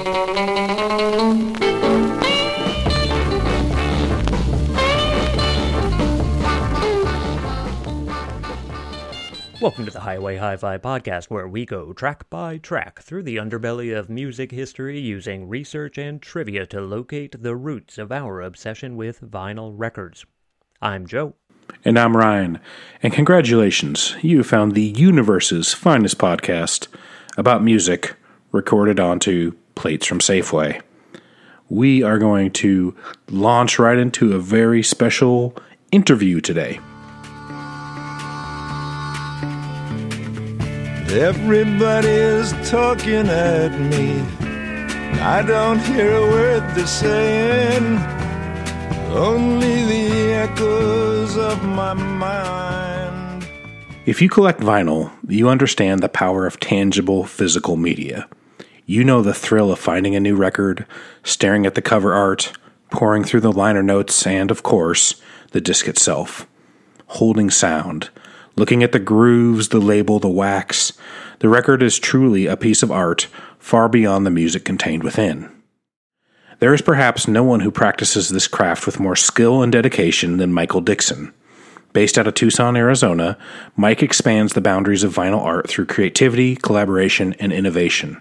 [0.00, 0.14] Welcome
[9.84, 13.94] to the Highway Hi Fi podcast, where we go track by track through the underbelly
[13.94, 19.20] of music history using research and trivia to locate the roots of our obsession with
[19.20, 20.24] vinyl records.
[20.80, 21.34] I'm Joe.
[21.84, 22.58] And I'm Ryan.
[23.02, 26.88] And congratulations, you found the universe's finest podcast
[27.36, 28.16] about music
[28.50, 30.82] recorded onto plates from Safeway.
[31.70, 32.94] We are going to
[33.30, 35.56] launch right into a very special
[35.90, 36.78] interview today.
[41.08, 44.20] Everybody's talking at me.
[45.18, 47.96] I don't hear a word they're saying.
[49.16, 53.48] Only the echoes of my mind.
[54.04, 58.28] If you collect vinyl, you understand the power of tangible physical media.
[58.90, 60.84] You know the thrill of finding a new record,
[61.22, 62.50] staring at the cover art,
[62.90, 65.14] pouring through the liner notes, and, of course,
[65.52, 66.44] the disc itself.
[67.06, 68.10] Holding sound,
[68.56, 70.92] looking at the grooves, the label, the wax.
[71.38, 73.28] The record is truly a piece of art
[73.60, 75.48] far beyond the music contained within.
[76.58, 80.52] There is perhaps no one who practices this craft with more skill and dedication than
[80.52, 81.32] Michael Dixon.
[81.92, 83.38] Based out of Tucson, Arizona,
[83.76, 88.20] Mike expands the boundaries of vinyl art through creativity, collaboration, and innovation.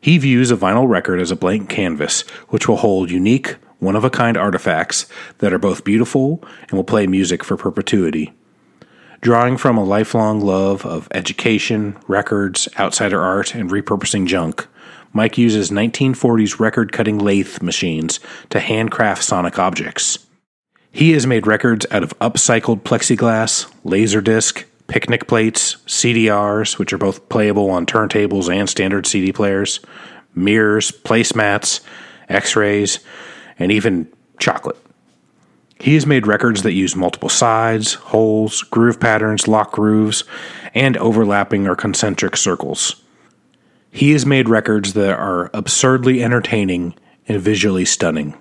[0.00, 4.04] He views a vinyl record as a blank canvas which will hold unique, one of
[4.04, 5.06] a kind artifacts
[5.38, 8.32] that are both beautiful and will play music for perpetuity.
[9.20, 14.66] Drawing from a lifelong love of education, records, outsider art, and repurposing junk,
[15.12, 20.18] Mike uses 1940s record cutting lathe machines to handcraft sonic objects.
[20.90, 27.28] He has made records out of upcycled plexiglass, laserdisc, picnic plates, CDRs, which are both
[27.28, 29.80] playable on turntables and standard CD players,
[30.34, 31.80] mirrors, placemats,
[32.28, 33.00] x rays,
[33.58, 34.76] and even chocolate.
[35.78, 40.24] He has made records that use multiple sides, holes, groove patterns, lock grooves,
[40.74, 43.02] and overlapping or concentric circles.
[43.90, 46.94] He has made records that are absurdly entertaining
[47.28, 48.36] and visually stunning.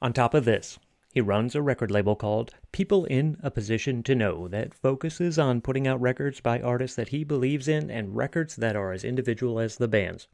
[0.00, 0.78] On top of this,
[1.18, 5.60] he runs a record label called People in a Position to Know that focuses on
[5.60, 9.58] putting out records by artists that he believes in and records that are as individual
[9.58, 10.28] as the band's.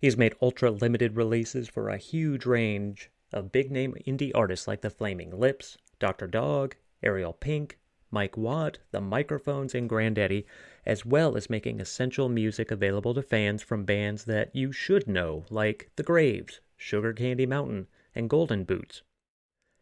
[0.00, 4.80] He's made ultra limited releases for a huge range of big name indie artists like
[4.80, 6.26] the Flaming Lips, Dr.
[6.26, 7.78] Dog, Ariel Pink,
[8.10, 10.46] Mike Watt, The Microphones, and Grandaddy,
[10.86, 15.44] as well as making essential music available to fans from bands that you should know,
[15.50, 19.02] like The Graves, Sugar Candy Mountain, and Golden Boots.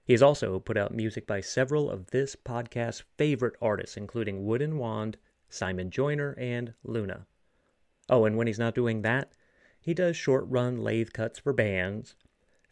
[0.06, 4.78] He has also put out music by several of this podcast's favorite artists, including Wooden
[4.78, 5.16] Wand,
[5.48, 7.26] Simon Joyner, and Luna.
[8.08, 9.32] Oh, and when he's not doing that,
[9.80, 12.14] he does short run lathe cuts for bands,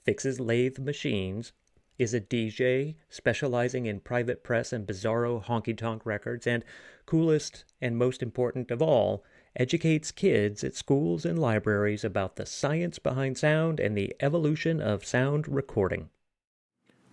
[0.04, 1.52] fixes lathe machines,
[1.98, 6.64] is a DJ specializing in private press and bizarro honky tonk records, and
[7.04, 9.24] coolest and most important of all,
[9.56, 15.04] educates kids at schools and libraries about the science behind sound and the evolution of
[15.04, 16.10] sound recording.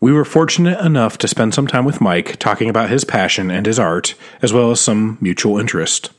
[0.01, 3.67] We were fortunate enough to spend some time with Mike talking about his passion and
[3.67, 6.09] his art, as well as some mutual interest.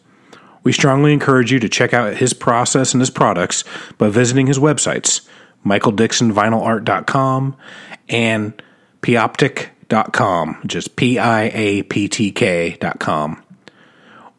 [0.63, 3.65] We strongly encourage you to check out his process and his products
[3.99, 5.29] by visiting his websites
[5.65, 7.57] michaeldixonvinylart.com,
[8.09, 8.63] and
[9.01, 13.43] piaptk.com, just P I A P T K.com.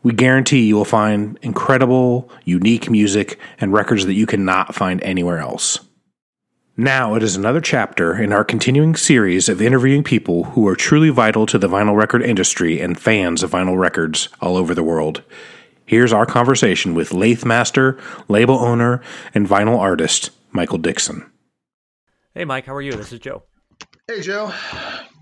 [0.04, 5.40] We guarantee you will find incredible, unique music and records that you cannot find anywhere
[5.40, 5.80] else.
[6.76, 11.12] Now it is another chapter in our continuing series of interviewing people who are truly
[11.12, 15.22] vital to the vinyl record industry and fans of vinyl records all over the world.
[15.86, 19.04] Here's our conversation with lathe master, label owner,
[19.36, 21.30] and vinyl artist Michael Dixon.
[22.34, 22.94] Hey, Mike, how are you?
[22.94, 23.44] This is Joe.
[24.08, 24.52] Hey, Joe.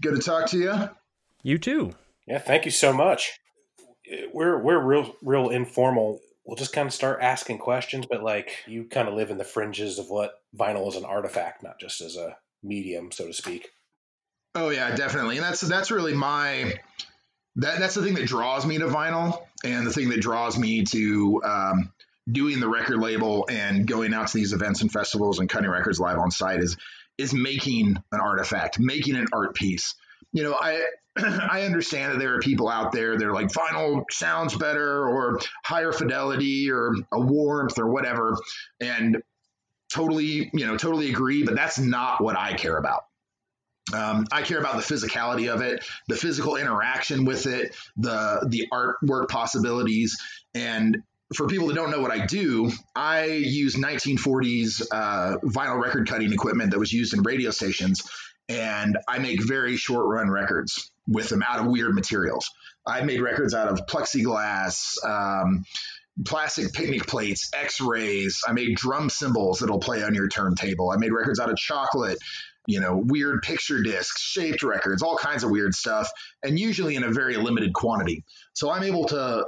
[0.02, 0.90] Good to talk to you.
[1.44, 1.92] You too.
[2.28, 3.30] Yeah, thank you so much.
[4.34, 6.22] We're we're real real informal.
[6.46, 9.44] We'll just kind of start asking questions, but like you kind of live in the
[9.44, 13.70] fringes of what vinyl is an artifact, not just as a medium, so to speak.
[14.56, 15.38] Oh yeah, definitely.
[15.38, 16.74] And that's that's really my
[17.58, 20.84] that that's the thing that draws me to vinyl, and the thing that draws me
[20.86, 21.94] to um,
[22.30, 26.00] doing the record label and going out to these events and festivals and cutting records
[26.00, 26.78] live on site is
[27.18, 29.96] is making an artifact, making an art piece.
[30.34, 30.84] You know, I
[31.18, 35.40] I understand that there are people out there that are like vinyl sounds better or
[35.64, 38.38] higher fidelity or a warmth or whatever,
[38.80, 39.22] and
[39.92, 41.44] totally you know totally agree.
[41.44, 43.06] But that's not what I care about.
[43.94, 48.68] Um, I care about the physicality of it, the physical interaction with it, the the
[48.72, 50.18] artwork possibilities,
[50.54, 51.04] and
[51.36, 56.34] for people that don't know what I do, I use 1940s uh, vinyl record cutting
[56.34, 58.04] equipment that was used in radio stations,
[58.52, 62.50] and I make very short run records with them out of weird materials.
[62.86, 65.64] I've made records out of plexiglass, um,
[66.26, 68.42] plastic picnic plates, X-rays.
[68.48, 70.92] I made drum cymbals that'll play on your turntable.
[70.92, 72.18] I made records out of chocolate,
[72.68, 76.10] you know, weird picture discs, shaped records, all kinds of weird stuff,
[76.44, 78.26] and usually in a very limited quantity.
[78.54, 79.46] So I'm able to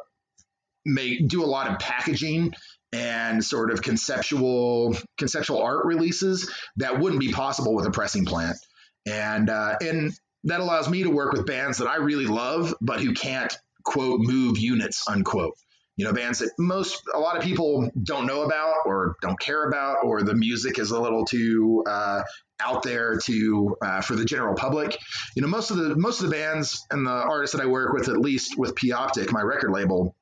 [0.86, 2.54] make do a lot of packaging
[2.94, 8.56] and sort of conceptual conceptual art releases that wouldn't be possible with a pressing plant.
[9.06, 10.14] And uh, and
[10.46, 14.22] that allows me to work with bands that I really love, but who can't quote
[14.22, 15.56] move units unquote.
[15.96, 19.68] You know bands that most a lot of people don't know about or don't care
[19.68, 22.24] about or the music is a little too uh,
[22.60, 24.98] out there to uh, for the general public.
[25.36, 27.94] You know most of the most of the bands and the artists that i work
[27.94, 30.16] with at least with p optic my record label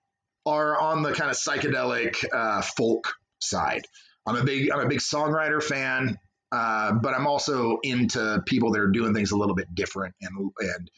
[0.46, 3.86] are on the kind of psychedelic uh, folk side.
[4.26, 6.18] I'm a big i'm a big songwriter fan
[6.52, 10.52] uh, but i'm also into people that are doing things a little bit different and
[10.60, 10.92] and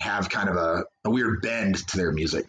[0.00, 2.46] have kind of a, a weird bend to their music.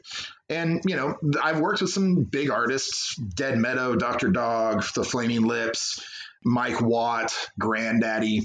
[0.49, 4.29] And, you know, I've worked with some big artists Dead Meadow, Dr.
[4.29, 6.03] Dog, The Flaming Lips,
[6.43, 8.41] Mike Watt, Grandaddy.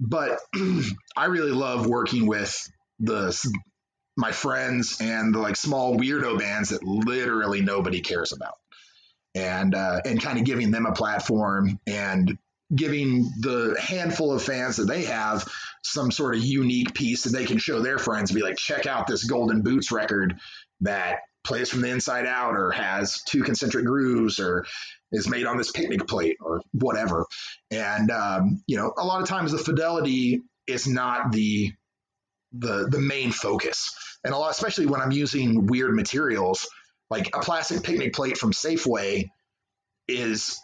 [0.00, 0.38] But
[1.16, 2.56] I really love working with
[3.00, 3.36] the
[4.16, 8.54] my friends and the like small weirdo bands that literally nobody cares about
[9.36, 12.36] and uh, and kind of giving them a platform and
[12.74, 15.48] giving the handful of fans that they have
[15.82, 19.06] some sort of unique piece that they can show their friends be like check out
[19.06, 20.38] this golden boots record
[20.80, 24.66] that plays from the inside out or has two concentric grooves or
[25.12, 27.24] is made on this picnic plate or whatever.
[27.70, 31.72] And um, you know a lot of times the fidelity is not the
[32.52, 33.94] the the main focus.
[34.24, 36.68] And a lot especially when i'm using weird materials
[37.08, 39.30] like a plastic picnic plate from safeway
[40.08, 40.60] is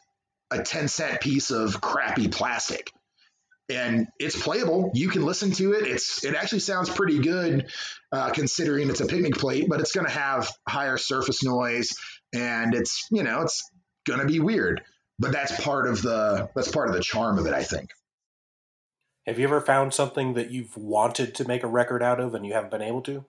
[0.54, 2.90] a 10 cent piece of crappy plastic
[3.68, 4.90] and it's playable.
[4.94, 5.86] You can listen to it.
[5.86, 7.70] It's it actually sounds pretty good
[8.12, 11.96] uh, considering it's a picnic plate, but it's going to have higher surface noise,
[12.34, 13.68] and it's you know it's
[14.06, 14.82] going to be weird.
[15.18, 17.90] But that's part of the that's part of the charm of it, I think.
[19.26, 22.44] Have you ever found something that you've wanted to make a record out of and
[22.44, 23.24] you haven't been able to?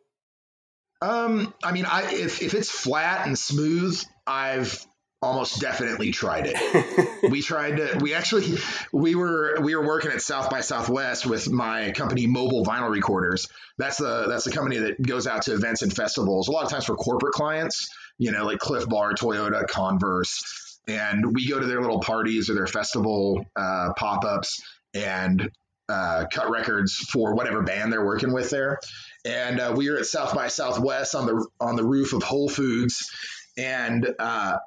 [1.01, 4.86] Um, I mean, I if if it's flat and smooth, I've
[5.25, 7.22] almost definitely tried it.
[7.31, 8.57] we tried to we actually
[8.94, 13.48] we were we were working at South by Southwest with my company Mobile Vinyl Recorders.
[13.77, 16.69] That's the that's the company that goes out to events and festivals a lot of
[16.69, 20.80] times for corporate clients, you know, like Clif Bar, Toyota, Converse.
[20.88, 24.62] And we go to their little parties or their festival uh, pop-ups
[24.94, 25.50] and
[25.89, 28.80] uh, cut records for whatever band they're working with there.
[29.25, 32.48] And uh, we were at South by Southwest on the on the roof of Whole
[32.48, 33.10] Foods,
[33.57, 34.57] and uh,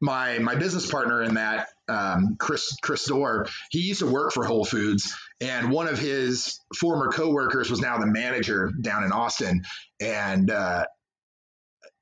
[0.00, 4.44] my my business partner in that um, Chris Chris Dorr, he used to work for
[4.44, 9.62] Whole Foods, and one of his former coworkers was now the manager down in Austin,
[10.00, 10.84] and uh,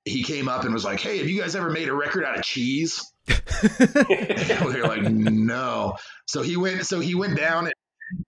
[0.05, 2.39] he came up and was like, "Hey, have you guys ever made a record out
[2.39, 6.87] of cheese?" we were like, "No." So he went.
[6.87, 7.75] So he went down and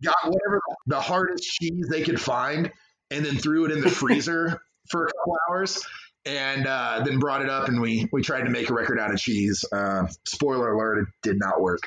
[0.05, 2.71] got whatever the hardest cheese they could find,
[3.11, 5.83] and then threw it in the freezer for a couple hours
[6.27, 9.13] and uh, then brought it up and we we tried to make a record out
[9.13, 9.65] of cheese.
[9.73, 11.81] Uh, spoiler alert: it did not work.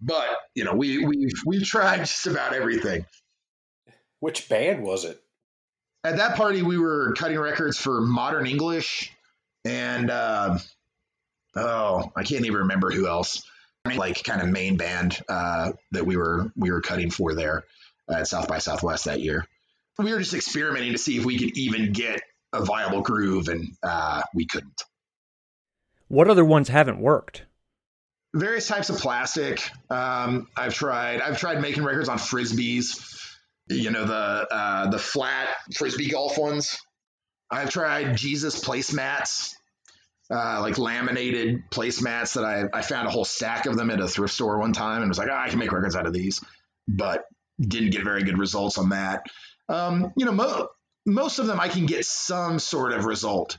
[0.00, 3.04] But you know, we we we've tried just about everything.
[4.20, 5.20] Which band was it?
[6.04, 9.12] At that party, we were cutting records for Modern English,
[9.64, 10.58] and uh,
[11.56, 13.42] oh, I can't even remember who else.
[13.84, 17.64] Like kind of main band uh, that we were we were cutting for there
[18.10, 19.46] at South by Southwest that year.
[19.98, 22.20] We were just experimenting to see if we could even get
[22.56, 24.82] a viable groove, and uh, we couldn't.
[26.08, 27.44] What other ones haven't worked?
[28.34, 29.62] Various types of plastic.
[29.90, 31.20] Um, I've tried.
[31.20, 33.12] I've tried making records on frisbees.
[33.68, 36.78] You know the uh, the flat frisbee golf ones.
[37.50, 39.54] I've tried Jesus placemats,
[40.30, 44.08] uh, like laminated placemats that I, I found a whole stack of them at a
[44.08, 46.40] thrift store one time and was like, oh, I can make records out of these,
[46.88, 47.24] but
[47.60, 49.22] didn't get very good results on that.
[49.68, 50.68] Um, you know, mo-
[51.06, 53.56] most of them I can get some sort of result.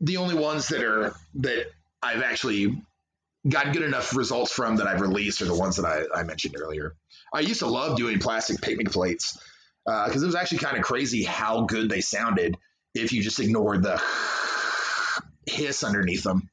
[0.00, 1.66] The only ones that are that
[2.02, 2.82] I've actually
[3.48, 6.56] got good enough results from that I've released are the ones that I, I mentioned
[6.58, 6.94] earlier.
[7.32, 9.38] I used to love doing plastic picnic plates
[9.86, 12.56] because uh, it was actually kind of crazy how good they sounded
[12.94, 14.00] if you just ignored the
[15.46, 16.48] hiss underneath them.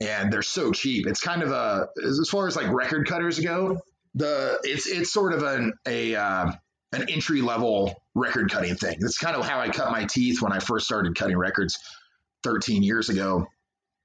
[0.00, 1.06] And they're so cheap.
[1.06, 3.78] It's kind of a as far as like record cutters go.
[4.14, 6.52] The it's it's sort of an a uh,
[6.92, 8.98] an entry level record cutting thing.
[9.00, 11.78] That's kind of how I cut my teeth when I first started cutting records
[12.44, 13.46] 13 years ago.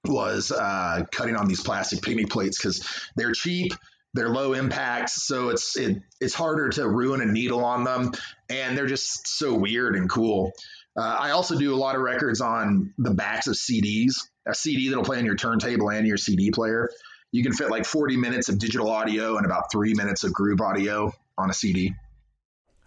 [0.05, 3.73] was uh, cutting on these plastic picnic plates because they're cheap,
[4.13, 8.11] they're low impact, so it's it, it's harder to ruin a needle on them,
[8.49, 10.53] and they're just so weird and cool.
[10.97, 14.13] Uh, I also do a lot of records on the backs of CDs,
[14.47, 16.89] a CD that'll play on your turntable and your CD player.
[17.31, 20.61] You can fit like 40 minutes of digital audio and about three minutes of groove
[20.61, 21.93] audio on a CD.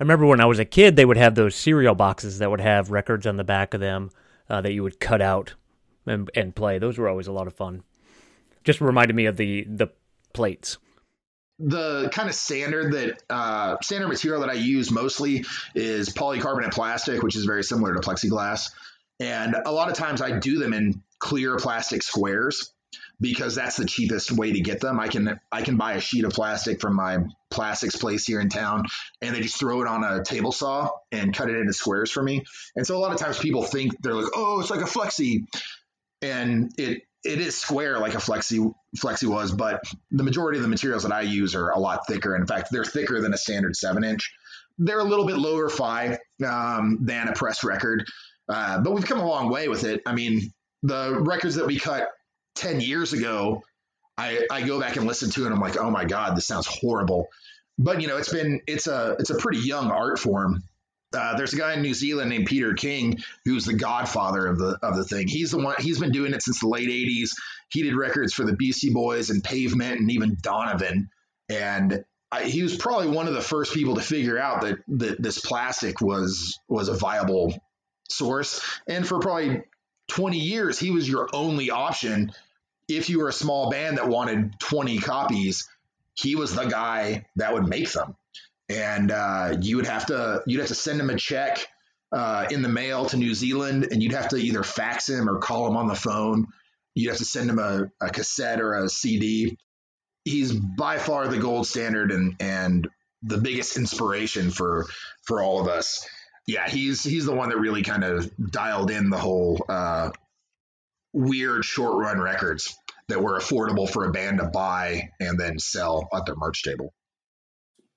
[0.01, 2.63] I remember when I was a kid, they would have those cereal boxes that would
[2.63, 4.11] have records on the back of them
[4.49, 5.55] uh, that you would cut out
[6.07, 6.79] and, and play.
[6.79, 7.83] Those were always a lot of fun.
[8.65, 9.89] Just reminded me of the the
[10.33, 10.79] plates.
[11.59, 17.23] The kind of standard that uh, standard material that I use mostly is polycarbonate plastic,
[17.23, 18.71] which is very similar to plexiglass.
[19.19, 22.73] And a lot of times I do them in clear plastic squares
[23.21, 24.99] because that's the cheapest way to get them.
[24.99, 27.19] I can I can buy a sheet of plastic from my
[27.51, 28.85] plastics place here in town
[29.21, 32.23] and they just throw it on a table saw and cut it into squares for
[32.23, 32.45] me.
[32.77, 35.45] And so a lot of times people think they're like, "Oh, it's like a flexi."
[36.23, 40.69] And it it is square like a flexi flexi was, but the majority of the
[40.69, 42.35] materials that I use are a lot thicker.
[42.35, 44.33] In fact, they're thicker than a standard seven inch.
[44.79, 48.05] They're a little bit lower fi um, than a press record,
[48.49, 50.01] uh, but we've come a long way with it.
[50.07, 52.09] I mean, the records that we cut
[52.57, 53.63] 10 years ago,
[54.19, 56.47] I, I go back and listen to it and I'm like, oh my God, this
[56.47, 57.29] sounds horrible.
[57.79, 60.63] But you know, it's been it's a it's a pretty young art form.
[61.17, 64.79] Uh, there's a guy in New Zealand named Peter King who's the godfather of the
[64.83, 65.27] of the thing.
[65.27, 65.75] He's the one.
[65.79, 67.31] He's been doing it since the late '80s.
[67.71, 71.09] He did records for the Beastie Boys and Pavement and even Donovan.
[71.49, 75.23] And I, he was probably one of the first people to figure out that that
[75.23, 77.59] this plastic was was a viable
[78.11, 78.61] source.
[78.87, 79.63] And for probably
[80.11, 82.33] 20 years, he was your only option.
[82.89, 85.69] If you were a small band that wanted 20 copies,
[86.15, 88.17] he was the guy that would make them.
[88.69, 91.67] And uh, you would have to you'd have to send him a check
[92.13, 95.39] uh, in the mail to New Zealand, and you'd have to either fax him or
[95.39, 96.47] call him on the phone.
[96.95, 99.59] You'd have to send him a, a cassette or a CD.
[100.25, 102.89] He's by far the gold standard and and
[103.23, 104.87] the biggest inspiration for
[105.23, 106.07] for all of us
[106.51, 110.11] yeah, he's he's the one that really kind of dialed in the whole uh,
[111.13, 112.77] weird short run records
[113.09, 116.93] that were affordable for a band to buy and then sell at their merch table.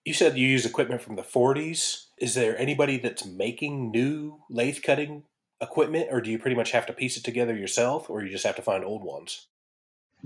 [0.05, 2.05] You said you use equipment from the 40s.
[2.19, 5.23] Is there anybody that's making new lathe cutting
[5.61, 8.45] equipment, or do you pretty much have to piece it together yourself, or you just
[8.45, 9.47] have to find old ones?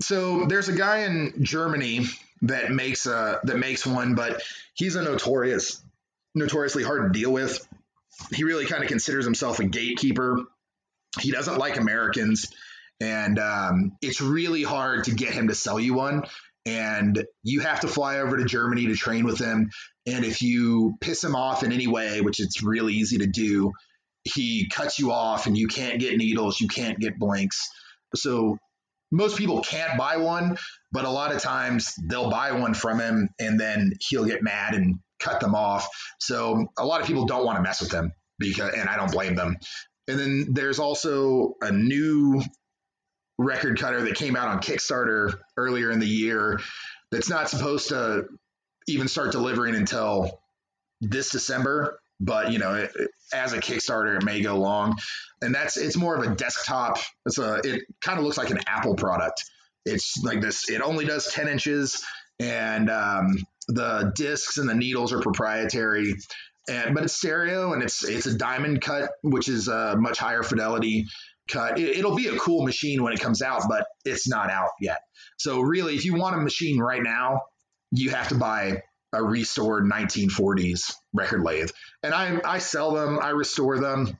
[0.00, 2.04] So there's a guy in Germany
[2.42, 4.42] that makes a that makes one, but
[4.74, 5.82] he's a notorious
[6.34, 7.66] notoriously hard to deal with
[8.32, 10.38] he really kind of considers himself a gatekeeper.
[11.20, 12.52] He doesn't like Americans,
[13.00, 16.24] and um, it's really hard to get him to sell you one.
[16.66, 19.70] And you have to fly over to Germany to train with him.
[20.06, 23.72] And if you piss him off in any way, which it's really easy to do,
[24.24, 27.68] he cuts you off and you can't get needles, you can't get blanks.
[28.14, 28.58] So
[29.10, 30.58] most people can't buy one,
[30.92, 34.74] but a lot of times they'll buy one from him and then he'll get mad
[34.74, 35.88] and cut them off.
[36.20, 39.12] So a lot of people don't want to mess with them because, and I don't
[39.12, 39.56] blame them.
[40.08, 42.42] And then there's also a new
[43.38, 46.60] record cutter that came out on Kickstarter earlier in the year
[47.10, 48.24] that's not supposed to
[48.86, 50.40] even start delivering until
[51.00, 52.00] this December.
[52.20, 52.90] But you know, it,
[53.32, 54.96] as a Kickstarter, it may go long,
[55.40, 56.98] and that's it's more of a desktop.
[57.26, 59.44] It's a it kind of looks like an Apple product.
[59.84, 60.68] It's like this.
[60.68, 62.04] It only does ten inches,
[62.40, 66.14] and um, the discs and the needles are proprietary,
[66.68, 70.42] and but it's stereo and it's it's a diamond cut, which is a much higher
[70.42, 71.06] fidelity
[71.48, 71.78] cut.
[71.78, 75.00] It, it'll be a cool machine when it comes out, but it's not out yet.
[75.38, 77.42] So really, if you want a machine right now,
[77.90, 78.82] you have to buy
[79.12, 81.70] a restored 1940s record lathe.
[82.02, 84.18] And I I sell them, I restore them,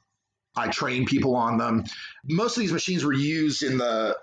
[0.56, 1.84] I train people on them.
[2.24, 4.16] Most of these machines were used in the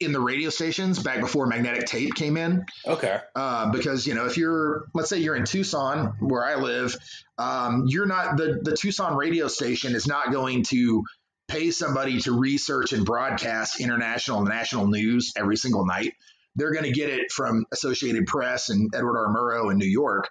[0.00, 2.64] in the radio stations back before magnetic tape came in.
[2.86, 3.18] Okay.
[3.34, 6.96] Uh, because you know, if you're, let's say you're in Tucson, where I live,
[7.36, 11.02] um, you're not the the Tucson radio station is not going to
[11.48, 16.12] pay somebody to research and broadcast international and national news every single night.
[16.56, 19.34] They're going to get it from Associated Press and Edward R.
[19.34, 20.28] Murrow in New York.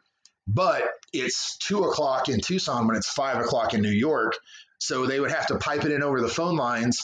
[0.48, 4.34] But it's two o'clock in Tucson when it's five o'clock in New York.
[4.80, 7.00] So they would have to pipe it in over the phone lines,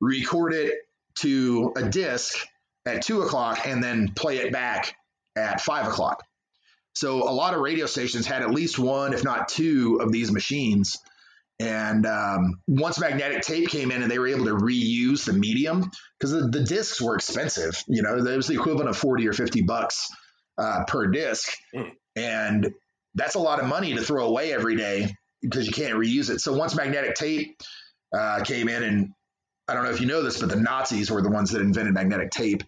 [0.00, 0.74] record it
[1.20, 2.38] to a disc
[2.86, 4.94] at two o'clock and then play it back
[5.36, 6.22] at five o'clock.
[6.94, 10.32] So a lot of radio stations had at least one, if not two, of these
[10.32, 10.98] machines.
[11.60, 15.90] And um, once magnetic tape came in and they were able to reuse the medium,
[16.18, 19.32] because the, the, discs were expensive, you know, it was the equivalent of 40 or
[19.32, 20.08] 50 bucks
[20.56, 21.48] uh, per disc.
[21.74, 21.90] Mm.
[22.14, 22.74] And
[23.14, 26.40] that's a lot of money to throw away every day because you can't reuse it.
[26.40, 27.56] So once magnetic tape
[28.16, 29.10] uh, came in and
[29.68, 31.94] I don't know if you know this, but the Nazis were the ones that invented
[31.94, 32.62] magnetic tape.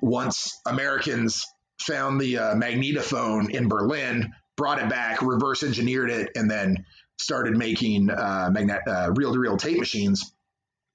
[0.00, 1.46] Once Americans
[1.78, 6.84] found the uh, magnetophone in Berlin, brought it back, reverse engineered it, and then
[7.18, 10.32] started making uh, magnet uh, reel-to-reel tape machines.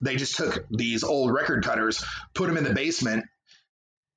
[0.01, 3.25] They just took these old record cutters, put them in the basement,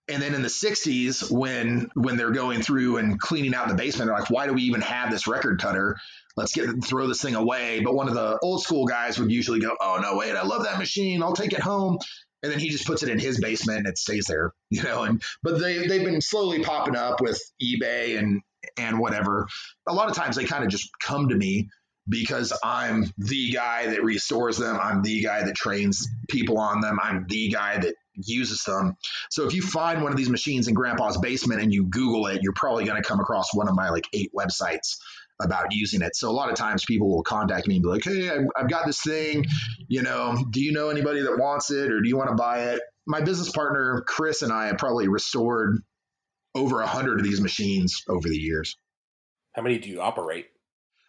[0.09, 4.09] and then in the 60s when when they're going through and cleaning out the basement
[4.09, 5.97] they're like why do we even have this record cutter
[6.39, 9.61] let's get throw this thing away but one of the old school guys would usually
[9.61, 11.99] go oh no wait i love that machine i'll take it home
[12.43, 15.03] and then he just puts it in his basement and it stays there you know
[15.03, 18.41] and but they they've been slowly popping up with ebay and
[18.77, 19.47] and whatever
[19.89, 21.69] a lot of times they kind of just come to me
[22.09, 24.79] because I'm the guy that restores them.
[24.81, 26.99] I'm the guy that trains people on them.
[27.03, 28.97] I'm the guy that uses them.
[29.31, 32.43] So if you find one of these machines in grandpa's basement and you Google it,
[32.43, 34.97] you're probably going to come across one of my like eight websites
[35.41, 36.17] about using it.
[36.17, 38.87] So a lot of times people will contact me and be like, Hey, I've got
[38.87, 39.45] this thing,
[39.89, 42.71] you know, do you know anybody that wants it or do you want to buy
[42.71, 42.81] it?
[43.07, 45.83] My business partner, Chris and I have probably restored
[46.55, 48.77] over a hundred of these machines over the years.
[49.55, 50.47] How many do you operate?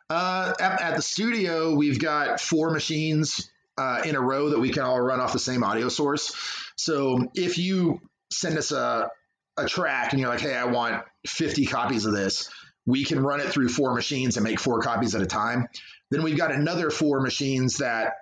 [0.09, 4.69] Uh, at, at the studio, we've got four machines uh, in a row that we
[4.69, 6.35] can all run off the same audio source.
[6.75, 7.99] So if you
[8.31, 9.09] send us a,
[9.57, 12.49] a track and you're like, hey, I want 50 copies of this,
[12.89, 15.67] we can run it through four machines and make four copies at a time.
[16.09, 18.13] Then we've got another four machines that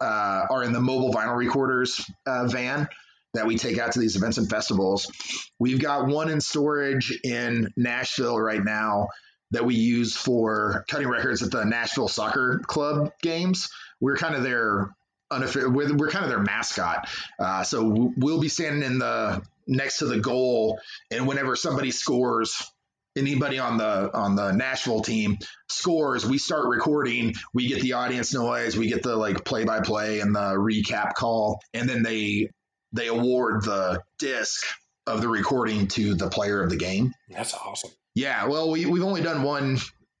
[0.00, 2.88] uh, are in the mobile vinyl recorders uh, van
[3.32, 5.10] that we take out to these events and festivals.
[5.58, 9.08] We've got one in storage in Nashville right now
[9.52, 13.70] that we use for cutting records at the Nashville Soccer Club games.
[13.98, 14.94] We're kind of their
[15.30, 17.08] we're, we're kind of their mascot.
[17.38, 20.78] Uh, so we'll be standing in the next to the goal,
[21.10, 22.70] and whenever somebody scores,
[23.16, 25.38] anybody on the on the Nashville team
[25.68, 27.34] scores, we start recording.
[27.54, 31.14] We get the audience noise, we get the like play by play and the recap
[31.14, 32.50] call, and then they
[32.92, 34.64] they award the disc
[35.06, 37.12] of the recording to the player of the game.
[37.28, 37.90] That's awesome.
[38.14, 39.78] Yeah, well, we we've only done one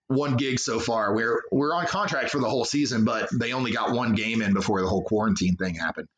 [0.08, 1.14] one gig so far.
[1.14, 4.54] We're we're on contract for the whole season, but they only got one game in
[4.54, 6.08] before the whole quarantine thing happened.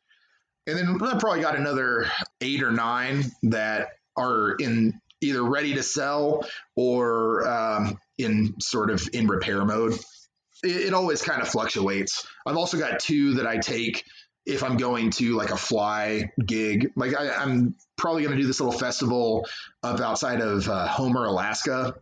[0.67, 2.07] And then I probably got another
[2.41, 9.07] eight or nine that are in either ready to sell or um, in sort of
[9.13, 9.93] in repair mode.
[10.63, 12.27] It, it always kind of fluctuates.
[12.45, 14.03] I've also got two that I take
[14.45, 16.91] if I'm going to like a fly gig.
[16.95, 19.47] Like I, am probably going to do this little festival
[19.83, 21.95] up outside of uh, Homer, Alaska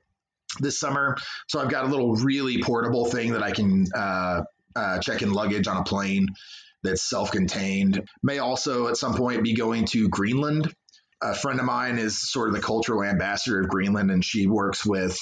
[0.59, 1.17] this summer.
[1.47, 4.41] So I've got a little really portable thing that I can uh,
[4.75, 6.27] uh, check in luggage on a plane
[6.83, 8.07] that's self-contained.
[8.21, 10.73] May also at some point be going to Greenland.
[11.23, 14.85] A friend of mine is sort of the cultural ambassador of Greenland, and she works
[14.85, 15.17] with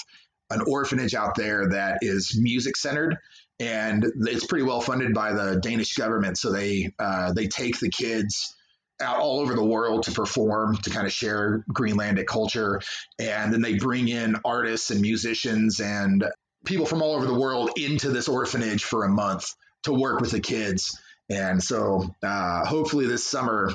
[0.49, 3.17] an orphanage out there that is music centered
[3.61, 6.37] and it's pretty well funded by the Danish government.
[6.37, 8.55] So they uh, they take the kids
[8.99, 12.81] out all over the world to perform to kind of share Greenlandic culture.
[13.19, 16.25] And then they bring in artists and musicians and
[16.65, 20.31] people from all over the world into this orphanage for a month to work with
[20.31, 20.99] the kids.
[21.29, 23.71] And so uh, hopefully this summer,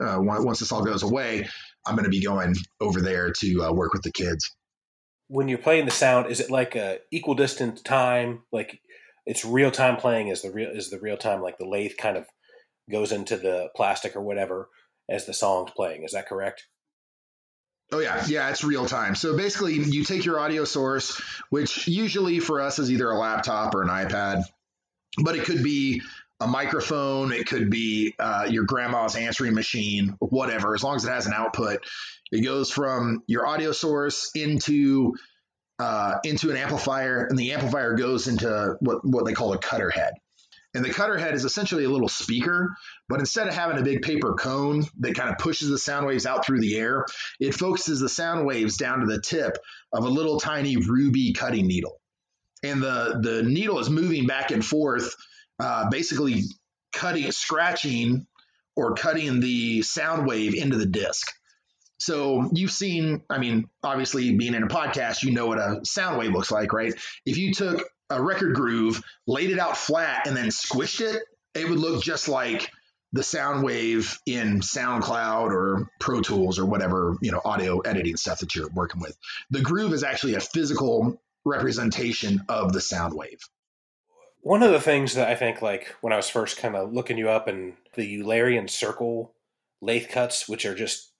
[0.00, 1.48] uh, once this all goes away,
[1.86, 4.50] I'm going to be going over there to uh, work with the kids.
[5.28, 8.42] When you're playing the sound, is it like a equal distance time?
[8.52, 8.80] Like
[9.26, 12.16] it's real time playing is the real is the real time like the lathe kind
[12.16, 12.26] of
[12.90, 14.68] goes into the plastic or whatever
[15.08, 16.04] as the song's playing.
[16.04, 16.66] Is that correct?
[17.92, 19.14] Oh yeah, yeah, it's real time.
[19.14, 23.74] So basically, you take your audio source, which usually for us is either a laptop
[23.74, 24.42] or an iPad,
[25.22, 26.02] but it could be
[26.40, 30.74] a microphone, it could be uh, your grandma's answering machine, whatever.
[30.74, 31.84] As long as it has an output,
[32.32, 35.14] it goes from your audio source into
[35.78, 39.90] uh, into an amplifier, and the amplifier goes into what what they call a cutter
[39.90, 40.12] head.
[40.74, 42.74] And the cutter head is essentially a little speaker,
[43.08, 46.26] but instead of having a big paper cone that kind of pushes the sound waves
[46.26, 47.06] out through the air,
[47.38, 49.56] it focuses the sound waves down to the tip
[49.92, 52.00] of a little tiny ruby cutting needle.
[52.64, 55.14] And the, the needle is moving back and forth,
[55.58, 56.42] uh, basically
[56.92, 58.26] cutting, scratching,
[58.76, 61.30] or cutting the sound wave into the disc.
[61.98, 66.18] So you've seen, I mean, obviously being in a podcast, you know what a sound
[66.18, 66.92] wave looks like, right?
[67.24, 71.22] If you took a record groove, laid it out flat, and then squished it,
[71.54, 72.70] it would look just like
[73.12, 78.40] the sound wave in SoundCloud or Pro Tools or whatever, you know, audio editing stuff
[78.40, 79.16] that you're working with.
[79.50, 83.38] The groove is actually a physical representation of the sound wave.
[84.44, 87.16] One of the things that I think, like when I was first kind of looking
[87.16, 89.32] you up, and the Eulerian circle
[89.80, 91.12] lathe cuts, which are just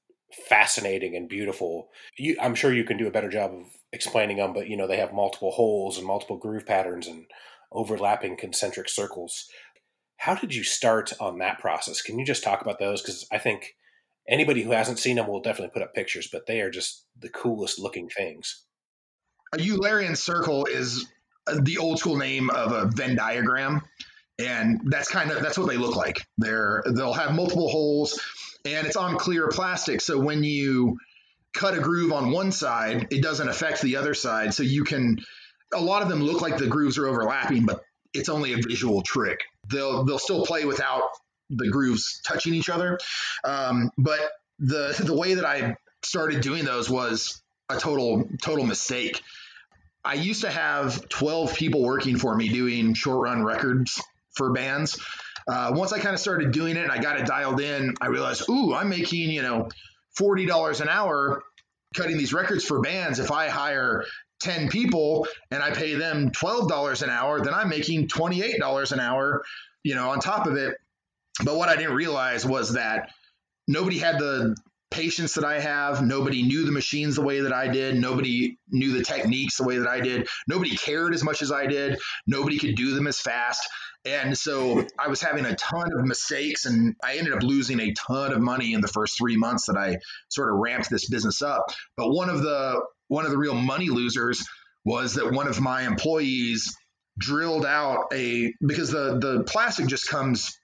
[0.47, 1.89] fascinating and beautiful.
[2.19, 4.87] You, I'm sure you can do a better job of explaining them, but you know
[4.87, 7.25] they have multiple holes and multiple groove patterns and
[7.73, 9.47] overlapping concentric circles.
[10.19, 12.03] How did you start on that process?
[12.03, 13.01] Can you just talk about those?
[13.01, 13.75] Because I think
[14.29, 17.31] anybody who hasn't seen them will definitely put up pictures, but they are just the
[17.31, 18.67] coolest looking things.
[19.55, 21.07] A Eulerian circle is
[21.61, 23.83] the old school name of a Venn diagram,
[24.39, 26.21] and that's kind of that's what they look like.
[26.39, 28.21] They're they'll have multiple holes,
[28.65, 30.01] and it's on clear plastic.
[30.01, 30.99] So when you
[31.53, 34.55] cut a groove on one side, it doesn't affect the other side.
[34.55, 35.19] So you can
[35.73, 39.03] a lot of them look like the grooves are overlapping, but it's only a visual
[39.03, 39.41] trick.
[39.71, 41.03] They'll they'll still play without
[41.51, 42.99] the grooves touching each other.
[43.45, 44.21] Um, but
[44.59, 49.21] the the way that I started doing those was a total total mistake.
[50.05, 54.03] I used to have 12 people working for me doing short run records
[54.37, 54.99] for bands.
[55.47, 58.07] Uh, once I kind of started doing it and I got it dialed in, I
[58.07, 59.69] realized, ooh, I'm making, you know,
[60.19, 61.43] $40 an hour
[61.95, 63.19] cutting these records for bands.
[63.19, 64.05] If I hire
[64.41, 69.43] 10 people and I pay them $12 an hour, then I'm making $28 an hour,
[69.83, 70.75] you know, on top of it.
[71.45, 73.11] But what I didn't realize was that
[73.67, 74.57] nobody had the
[74.95, 76.05] patience that I have.
[76.05, 77.97] Nobody knew the machines the way that I did.
[77.97, 80.29] Nobody knew the techniques the way that I did.
[80.49, 81.99] Nobody cared as much as I did.
[82.27, 83.69] Nobody could do them as fast.
[84.07, 87.93] And so I was having a ton of mistakes and I ended up losing a
[87.95, 91.43] ton of money in the first three months that I sort of ramped this business
[91.43, 91.65] up.
[91.97, 94.47] But one of the one of the real money losers
[94.85, 96.77] was that one of my employees
[97.19, 100.59] drilled out a because the the plastic just comes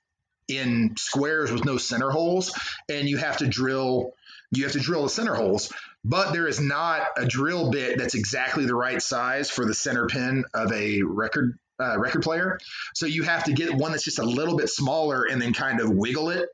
[0.48, 2.52] in squares with no center holes
[2.88, 4.12] and you have to drill
[4.52, 5.72] you have to drill the center holes
[6.04, 10.06] but there is not a drill bit that's exactly the right size for the center
[10.06, 12.58] pin of a record uh, record player.
[12.94, 15.80] So you have to get one that's just a little bit smaller and then kind
[15.80, 16.48] of wiggle it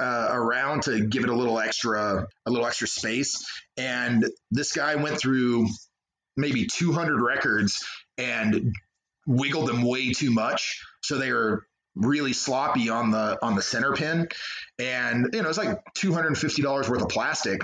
[0.00, 3.44] uh, around to give it a little extra a little extra space.
[3.76, 5.66] And this guy went through
[6.36, 7.84] maybe 200 records
[8.16, 8.72] and
[9.26, 10.82] wiggled them way too much.
[11.02, 11.66] So they were
[11.98, 14.28] really sloppy on the on the center pin.
[14.78, 17.62] And you know it's like $250 worth of plastic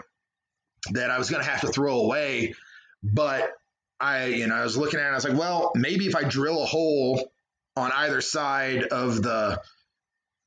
[0.92, 2.54] that I was going to have to throw away.
[3.02, 3.52] But
[4.00, 6.24] I you know I was looking at it I was like well maybe if I
[6.24, 7.30] drill a hole
[7.76, 9.60] on either side of the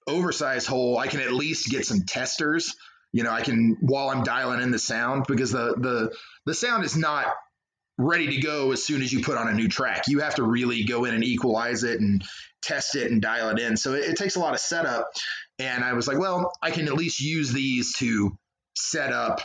[0.07, 2.75] oversized hole I can at least get some testers.
[3.13, 6.83] You know I can while I'm dialing in the sound because the the the sound
[6.83, 7.27] is not
[7.97, 10.03] ready to go as soon as you put on a new track.
[10.07, 12.23] You have to really go in and equalize it and
[12.61, 13.77] test it and dial it in.
[13.77, 15.09] So it, it, takes a lot of setup.
[15.59, 18.37] And I was like, well, I can at least use these to
[18.75, 19.41] set up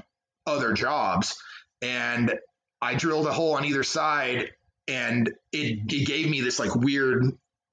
[0.47, 1.37] other jobs.
[1.81, 2.35] And
[2.81, 4.51] I drilled a hole on either side
[4.89, 7.25] and it, it gave me this like weird,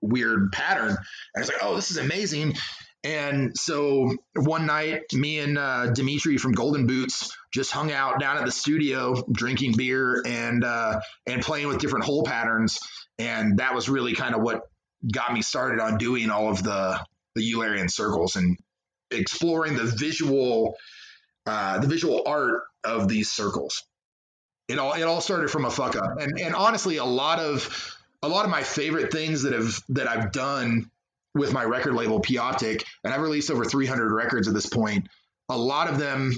[0.02, 0.90] weird pattern.
[0.90, 0.98] And
[1.36, 2.56] I was like, oh, this is amazing.
[3.04, 8.38] And so one night, me and uh, Dimitri from Golden Boots just hung out down
[8.38, 12.80] at the studio, drinking beer and uh, and playing with different hole patterns.
[13.18, 14.64] And that was really kind of what
[15.12, 17.00] got me started on doing all of the
[17.36, 18.58] the Eulerian circles and
[19.12, 20.76] exploring the visual
[21.46, 23.84] uh, the visual art of these circles.
[24.68, 27.96] It all it all started from a fuck up, and and honestly, a lot of
[28.22, 30.92] a lot of my favorite things that have that I've done
[31.36, 35.08] with my record label P-Optic, and I've released over 300 records at this point.
[35.50, 36.34] A lot of them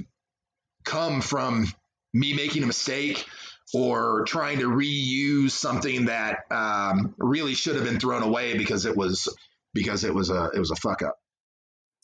[0.84, 1.68] come from
[2.14, 3.26] me making a mistake
[3.74, 8.96] or trying to reuse something that um, really should have been thrown away because it
[8.96, 9.34] was
[9.74, 11.18] because it was a it was a fuck up.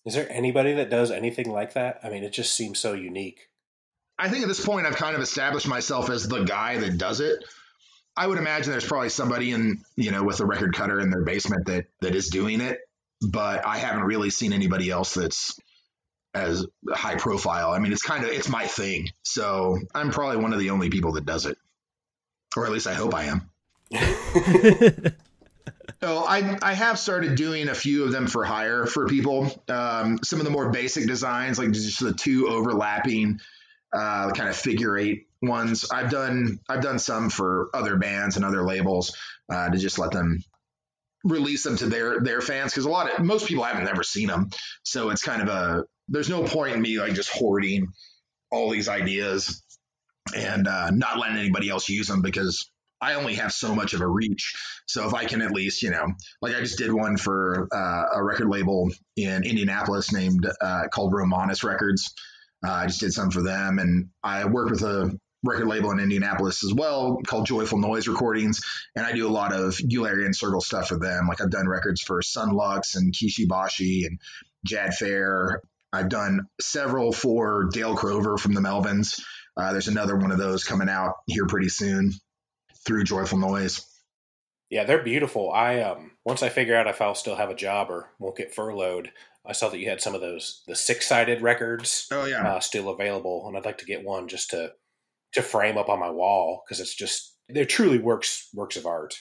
[0.05, 1.99] Is there anybody that does anything like that?
[2.03, 3.49] I mean, it just seems so unique.
[4.17, 7.19] I think at this point I've kind of established myself as the guy that does
[7.19, 7.43] it.
[8.17, 11.23] I would imagine there's probably somebody in, you know, with a record cutter in their
[11.23, 12.79] basement that that is doing it,
[13.21, 15.59] but I haven't really seen anybody else that's
[16.33, 17.71] as high profile.
[17.71, 19.09] I mean, it's kind of it's my thing.
[19.23, 21.57] So, I'm probably one of the only people that does it.
[22.55, 23.49] Or at least I hope I am.
[26.01, 29.49] So I I have started doing a few of them for hire for people.
[29.67, 33.39] Um, some of the more basic designs, like just the two overlapping
[33.91, 35.85] uh, kind of figure eight ones.
[35.91, 39.15] I've done I've done some for other bands and other labels
[39.51, 40.43] uh, to just let them
[41.23, 44.27] release them to their their fans because a lot of most people haven't ever seen
[44.27, 44.49] them,
[44.83, 47.87] so it's kind of a there's no point in me like just hoarding
[48.51, 49.61] all these ideas
[50.35, 52.69] and uh, not letting anybody else use them because
[53.01, 54.55] I only have so much of a reach.
[54.87, 56.07] So if I can at least, you know,
[56.41, 61.13] like I just did one for uh, a record label in Indianapolis named uh, called
[61.13, 62.13] Romanus Records.
[62.65, 65.99] Uh, I just did some for them, and I worked with a record label in
[65.99, 68.61] Indianapolis as well called Joyful Noise Recordings,
[68.95, 71.27] and I do a lot of Eulerian Circle stuff for them.
[71.27, 74.19] Like I've done records for Son Lux and Kishi Bashi and
[74.65, 75.61] Jad Fair.
[75.93, 79.21] I've done several for Dale Crover from the Melvins.
[79.55, 82.11] Uh, there's another one of those coming out here pretty soon
[82.85, 83.85] through Joyful Noise.
[84.69, 85.51] Yeah, they're beautiful.
[85.51, 88.53] I um once I figure out if I'll still have a job or won't get
[88.53, 89.11] furloughed,
[89.45, 92.45] I saw that you had some of those the six sided records Oh yeah.
[92.55, 94.73] uh, still available, and I'd like to get one just to
[95.33, 99.19] to frame up on my wall because it's just they're truly works works of art.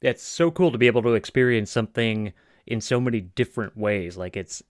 [0.00, 2.32] It's so cool to be able to experience something
[2.66, 4.16] in so many different ways.
[4.16, 4.62] Like it's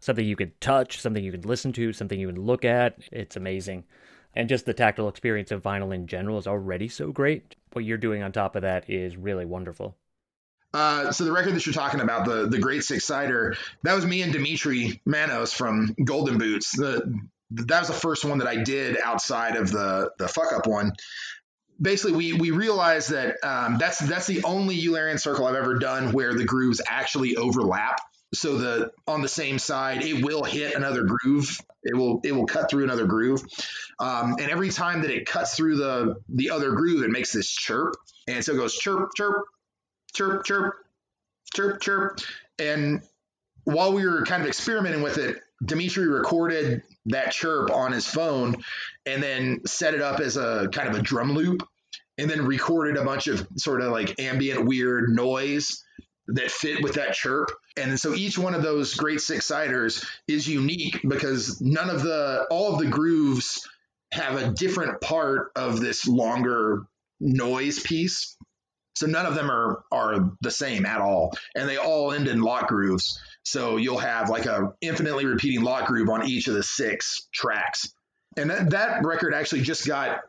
[0.00, 2.98] something you can touch, something you can listen to, something you can look at.
[3.10, 3.84] It's amazing.
[4.34, 7.56] And just the tactile experience of vinyl in general is already so great.
[7.72, 9.96] What you're doing on top of that is really wonderful.
[10.74, 14.04] Uh, so the record that you're talking about, the the Great Six Sider, that was
[14.04, 16.76] me and Dimitri Manos from Golden Boots.
[16.76, 17.18] The
[17.50, 20.92] that was the first one that I did outside of the the fuck up one.
[21.80, 26.12] Basically, we we realized that um, that's that's the only Eulerian circle I've ever done
[26.12, 28.00] where the grooves actually overlap.
[28.34, 31.60] So the on the same side, it will hit another groove.
[31.82, 33.42] It will it will cut through another groove,
[34.00, 37.48] um, and every time that it cuts through the the other groove, it makes this
[37.48, 37.94] chirp,
[38.26, 39.44] and so it goes chirp chirp
[40.16, 40.74] chirp, chirp,
[41.54, 42.20] chirp, chirp.
[42.58, 43.02] And
[43.64, 48.56] while we were kind of experimenting with it, Dimitri recorded that chirp on his phone
[49.04, 51.66] and then set it up as a kind of a drum loop
[52.18, 55.84] and then recorded a bunch of sort of like ambient weird noise
[56.28, 57.50] that fit with that chirp.
[57.76, 62.46] And so each one of those great six siders is unique because none of the
[62.50, 63.66] all of the grooves
[64.12, 66.86] have a different part of this longer
[67.20, 68.36] noise piece.
[68.94, 72.40] So none of them are are the same at all, and they all end in
[72.40, 73.20] lock grooves.
[73.46, 77.94] So you'll have like a infinitely repeating lock groove on each of the six tracks.
[78.36, 80.22] And that, that record actually just got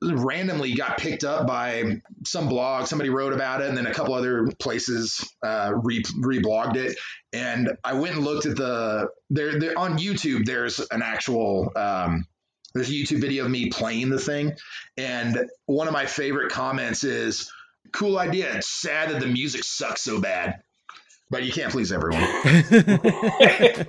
[0.00, 2.86] randomly got picked up by some blog.
[2.86, 6.96] Somebody wrote about it, and then a couple other places uh, re reblogged it.
[7.32, 10.46] And I went and looked at the there, there on YouTube.
[10.46, 12.24] There's an actual um,
[12.72, 14.52] there's a YouTube video of me playing the thing,
[14.96, 17.50] and one of my favorite comments is,
[17.92, 18.54] "Cool idea.
[18.54, 20.62] It's sad that the music sucks so bad."
[21.30, 22.22] But you can't please everyone.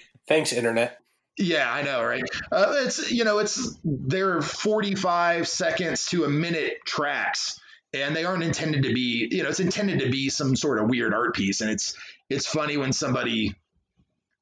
[0.28, 0.98] Thanks, internet.
[1.38, 2.24] Yeah, I know, right?
[2.50, 7.60] Uh, it's you know, it's they're 45 seconds to a minute tracks,
[7.94, 9.28] and they aren't intended to be.
[9.30, 11.94] You know, it's intended to be some sort of weird art piece, and it's
[12.28, 13.54] it's funny when somebody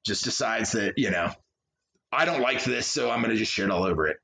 [0.07, 1.31] just decides that you know,
[2.11, 4.17] I don't like this, so I'm going to just shit all over it.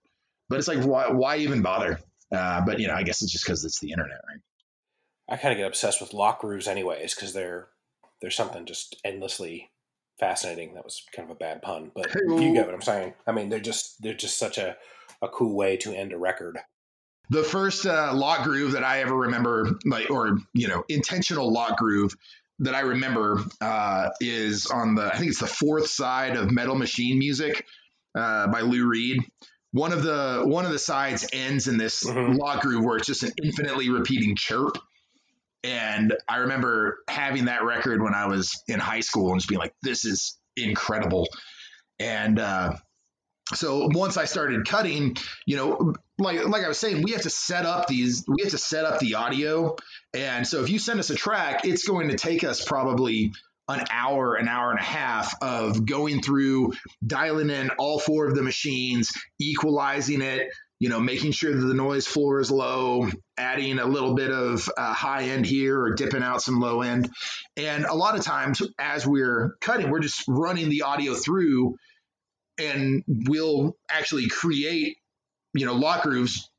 [0.48, 2.00] But it's like, why why even bother?
[2.32, 4.40] Uh, but you know, I guess it's just because it's the internet, right?
[5.28, 7.68] I kind of get obsessed with lock grooves, anyways, because they're
[8.22, 9.70] there's something just endlessly
[10.18, 10.74] fascinating.
[10.74, 13.12] That was kind of a bad pun, but you get what I'm saying.
[13.26, 14.76] I mean, they're just they're just such a
[15.20, 16.58] a cool way to end a record.
[17.30, 21.76] The first uh, lock groove that I ever remember, like, or you know, intentional lock
[21.78, 22.14] groove
[22.60, 26.74] that I remember uh, is on the I think it's the fourth side of Metal
[26.74, 27.64] Machine Music
[28.16, 29.18] uh, by Lou Reed.
[29.72, 32.38] One of the one of the sides ends in this Mhm.
[32.38, 34.76] lock groove where it's just an infinitely repeating chirp.
[35.64, 39.60] And I remember having that record when I was in high school and just being
[39.60, 41.28] like, "This is incredible."
[42.00, 42.74] And uh,
[43.54, 47.30] so once I started cutting, you know, like like I was saying, we have to
[47.30, 49.76] set up these, we have to set up the audio.
[50.14, 53.32] And so if you send us a track, it's going to take us probably
[53.68, 56.72] an hour, an hour and a half of going through,
[57.06, 60.48] dialing in all four of the machines, equalizing it,
[60.82, 64.68] you know, making sure that the noise floor is low, adding a little bit of
[64.76, 67.08] uh, high end here or dipping out some low end.
[67.56, 71.76] And a lot of times as we're cutting, we're just running the audio through
[72.58, 74.96] and we'll actually create,
[75.54, 76.50] you know, lock grooves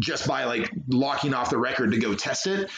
[0.00, 2.70] just by like locking off the record to go test it.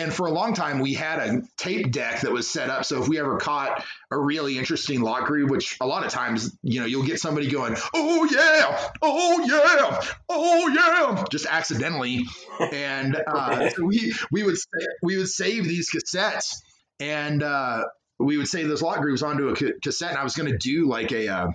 [0.00, 2.84] And for a long time, we had a tape deck that was set up.
[2.84, 6.56] So if we ever caught a really interesting lock groove, which a lot of times,
[6.62, 12.24] you know, you'll get somebody going, oh yeah, oh yeah, oh yeah, just accidentally.
[12.72, 14.56] And uh, so we we would
[15.02, 16.56] we would save these cassettes
[16.98, 17.84] and uh,
[18.18, 20.10] we would save those lock grooves onto a ca- cassette.
[20.10, 21.46] And I was going to do like a uh,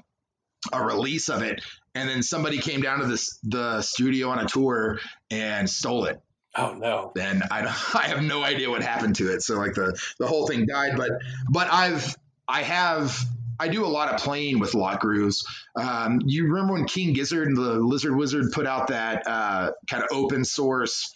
[0.71, 1.61] a release of it,
[1.93, 4.99] and then somebody came down to this the studio on a tour
[5.29, 6.21] and stole it.
[6.55, 7.11] Oh no!
[7.15, 7.61] Then I
[7.93, 9.41] I have no idea what happened to it.
[9.41, 10.93] So like the the whole thing died.
[10.97, 11.11] But
[11.49, 12.15] but I've
[12.47, 13.17] I have.
[13.61, 15.45] I do a lot of playing with lock grooves.
[15.75, 20.01] Um, you remember when King Gizzard and the Lizard Wizard put out that uh, kind
[20.01, 21.13] of open source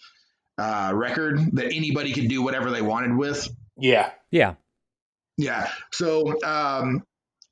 [0.57, 3.47] uh, record that anybody could do whatever they wanted with?
[3.77, 4.55] Yeah, yeah.
[5.37, 5.69] Yeah.
[5.93, 7.03] So um,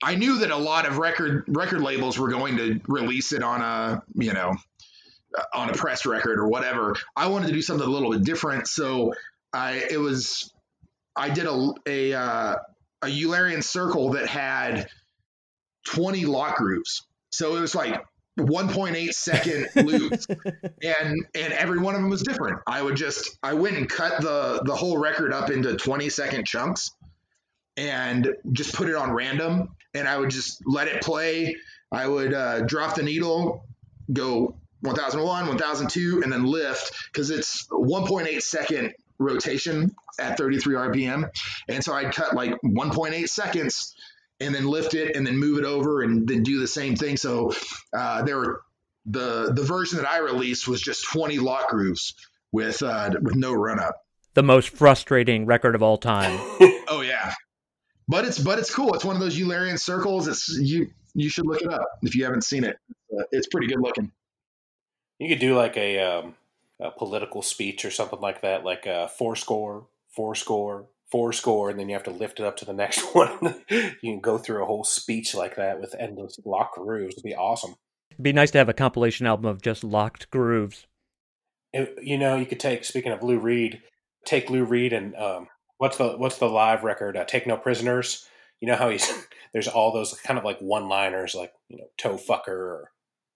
[0.03, 3.61] I knew that a lot of record record labels were going to release it on
[3.61, 4.55] a you know
[5.53, 6.95] on a press record or whatever.
[7.15, 9.13] I wanted to do something a little bit different, so
[9.53, 10.53] I it was
[11.15, 12.55] I did a a uh,
[13.01, 14.89] a Eulerian circle that had
[15.85, 17.05] twenty lock grooves.
[17.31, 18.03] So it was like
[18.39, 20.27] 1.8 second loops.
[20.27, 22.59] And and every one of them was different.
[22.67, 26.45] I would just i went and cut the the whole record up into 20 second
[26.45, 26.91] chunks
[27.77, 29.69] and just put it on random.
[29.93, 31.55] And i would just let it play.
[31.91, 33.65] I would uh, drop the needle
[34.11, 41.29] go 1001 1002 and then lift because it's 1.8 second rotation at 33 rpm
[41.69, 43.95] and so i'd cut like 1.8 seconds
[44.41, 47.15] and then lift it and then move it over and then do the same thing.
[47.15, 47.53] So
[47.95, 48.61] uh, there were
[49.05, 52.13] the the version that I released was just 20 lock grooves
[52.51, 53.95] with uh, with no run up.
[54.33, 56.31] The most frustrating record of all time.
[56.89, 57.33] oh yeah,
[58.07, 58.93] but it's but it's cool.
[58.93, 60.27] It's one of those Eulerian circles.
[60.27, 62.77] It's you you should look it up if you haven't seen it.
[63.17, 64.11] Uh, it's pretty good looking.
[65.21, 66.35] You could do like a, um,
[66.79, 71.69] a political speech or something like that, like a four score, four score, four score
[71.69, 73.63] and then you have to lift it up to the next one.
[73.69, 77.13] you can go through a whole speech like that with endless locked grooves.
[77.13, 77.75] It'd be awesome.
[78.11, 80.87] It'd be nice to have a compilation album of just locked grooves.
[81.73, 83.81] It, you know, you could take speaking of Lou Reed,
[84.25, 87.15] take Lou Reed and um, what's the what's the live record?
[87.15, 88.27] Uh, take no prisoners.
[88.59, 89.11] You know how he's
[89.53, 92.91] there's all those kind of like one liners like you know toe fucker or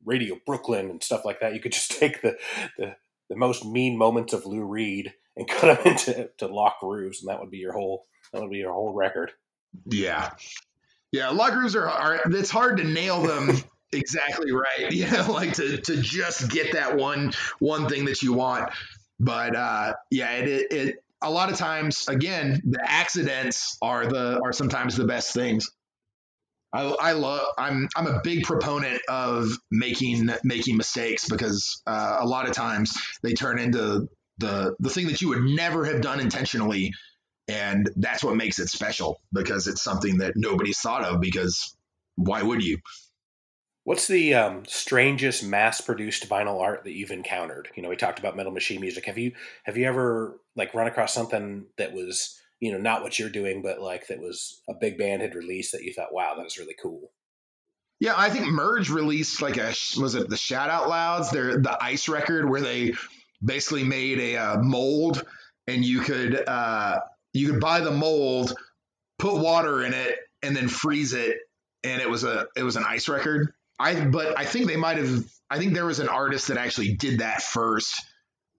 [0.05, 1.53] Radio Brooklyn and stuff like that.
[1.53, 2.37] You could just take the
[2.77, 2.95] the
[3.29, 7.29] the most mean moments of Lou Reed and cut them into to lock grooves, and
[7.29, 9.31] that would be your whole that would be your whole record.
[9.85, 10.31] Yeah,
[11.11, 11.29] yeah.
[11.29, 13.57] Lock grooves are, are it's hard to nail them
[13.91, 14.91] exactly right.
[14.91, 18.71] You know, like to to just get that one one thing that you want.
[19.19, 24.41] But uh, yeah, it, it, it a lot of times again the accidents are the
[24.43, 25.71] are sometimes the best things.
[26.75, 27.45] I, I love.
[27.57, 32.93] I'm I'm a big proponent of making making mistakes because uh, a lot of times
[33.23, 34.09] they turn into
[34.39, 36.91] the the thing that you would never have done intentionally,
[37.47, 41.21] and that's what makes it special because it's something that nobody's thought of.
[41.21, 41.77] Because
[42.15, 42.77] why would you?
[43.85, 47.69] What's the um, strangest mass-produced vinyl art that you've encountered?
[47.75, 49.05] You know, we talked about metal machine music.
[49.05, 49.31] Have you
[49.63, 53.61] have you ever like run across something that was you know not what you're doing,
[53.61, 56.57] but like that was a big band had released that you thought, wow, that was
[56.57, 57.11] really cool?
[57.99, 59.67] Yeah, I think Merge released like a
[59.99, 61.29] was it the Shout Out Louds?
[61.29, 62.93] They're the Ice record where they
[63.43, 65.23] basically made a uh, mold,
[65.67, 67.01] and you could uh,
[67.33, 68.55] you could buy the mold,
[69.19, 71.37] put water in it, and then freeze it,
[71.83, 73.53] and it was a it was an ice record.
[73.77, 75.23] I but I think they might have.
[75.51, 78.03] I think there was an artist that actually did that first,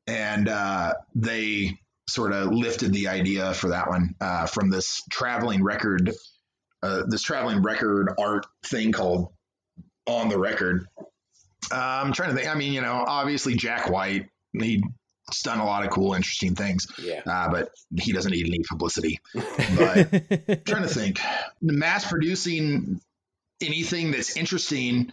[0.07, 5.63] and uh, they sort of lifted the idea for that one uh, from this traveling
[5.63, 6.13] record,
[6.83, 9.33] uh, this traveling record art thing called
[10.07, 10.87] On the Record.
[11.73, 12.49] Uh, I'm trying to think.
[12.49, 14.29] I mean, you know, obviously Jack White
[15.31, 16.87] he's done a lot of cool, interesting things.
[16.99, 17.21] Yeah.
[17.27, 19.19] Uh, but he doesn't need any publicity.
[19.77, 21.21] But trying to think,
[21.61, 23.01] mass producing
[23.61, 25.13] anything that's interesting,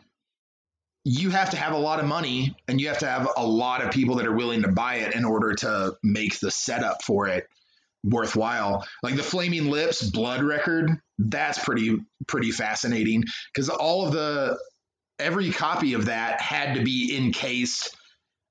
[1.06, 3.84] you have to have a lot of money and you have to have a lot
[3.84, 7.28] of people that are willing to buy it in order to make the setup for
[7.28, 7.46] it
[8.04, 8.86] worthwhile.
[9.02, 14.58] Like the Flaming Lips Blood record, that's pretty pretty fascinating because all of the
[15.20, 17.96] every copy of that had to be encased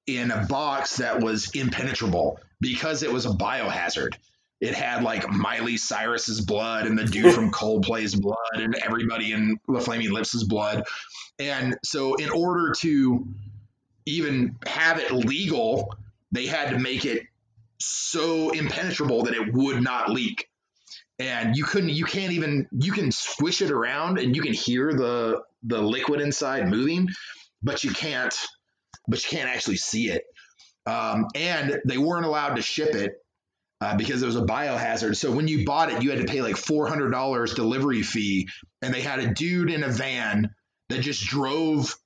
[0.06, 4.14] in a box that was impenetrable because it was a biohazard.
[4.62, 9.58] It had like Miley Cyrus's blood and the dude from Coldplay's blood and everybody in
[9.66, 10.84] the Flaming Lips' blood.
[11.40, 13.26] And so, in order to
[14.06, 15.92] even have it legal,
[16.30, 17.24] they had to make it
[17.80, 20.48] so impenetrable that it would not leak.
[21.18, 24.94] And you couldn't, you can't even, you can squish it around and you can hear
[24.94, 27.08] the the liquid inside moving,
[27.64, 28.34] but you can't
[29.08, 30.22] but you can't actually see it.
[30.86, 33.21] Um, and they weren't allowed to ship it
[33.82, 35.16] uh, because it was a biohazard.
[35.16, 38.48] So when you bought it, you had to pay like four hundred dollars delivery fee,
[38.80, 40.54] and they had a dude in a van
[40.88, 41.96] that just drove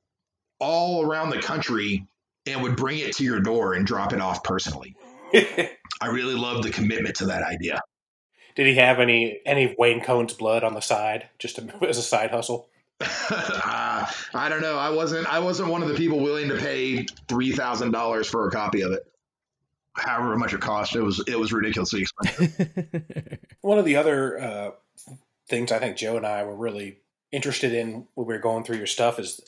[0.58, 2.06] all around the country
[2.46, 4.96] and would bring it to your door and drop it off personally.
[5.34, 7.82] I really love the commitment to that idea.
[8.54, 12.02] Did he have any any Wayne Coyne's blood on the side, just to, as a
[12.02, 12.70] side hustle?
[13.00, 14.78] uh, I don't know.
[14.78, 15.26] I wasn't.
[15.26, 18.80] I wasn't one of the people willing to pay three thousand dollars for a copy
[18.80, 19.02] of it.
[19.96, 23.38] However much it cost, it was it was ridiculously expensive.
[23.62, 24.70] one of the other uh,
[25.48, 26.98] things I think Joe and I were really
[27.32, 29.40] interested in when we were going through your stuff is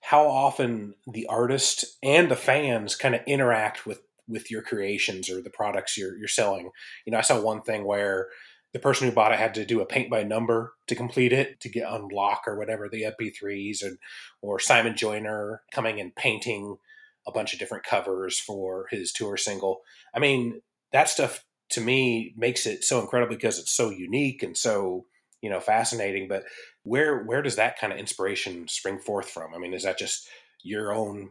[0.00, 5.40] how often the artist and the fans kind of interact with with your creations or
[5.40, 6.70] the products you're you're selling.
[7.04, 8.28] You know, I saw one thing where
[8.72, 11.60] the person who bought it had to do a paint by number to complete it
[11.60, 13.98] to get unlock or whatever the MP3s and
[14.40, 16.78] or Simon Joyner coming and painting
[17.26, 19.80] a bunch of different covers for his tour single.
[20.14, 20.60] I mean,
[20.92, 25.06] that stuff to me makes it so incredible because it's so unique and so
[25.40, 26.28] you know fascinating.
[26.28, 26.44] But
[26.82, 29.54] where where does that kind of inspiration spring forth from?
[29.54, 30.28] I mean, is that just
[30.62, 31.30] your own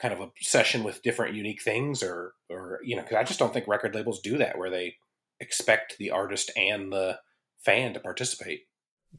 [0.00, 3.52] kind of obsession with different unique things or or you know because i just don't
[3.52, 4.94] think record labels do that where they
[5.40, 7.18] expect the artist and the
[7.58, 8.62] fan to participate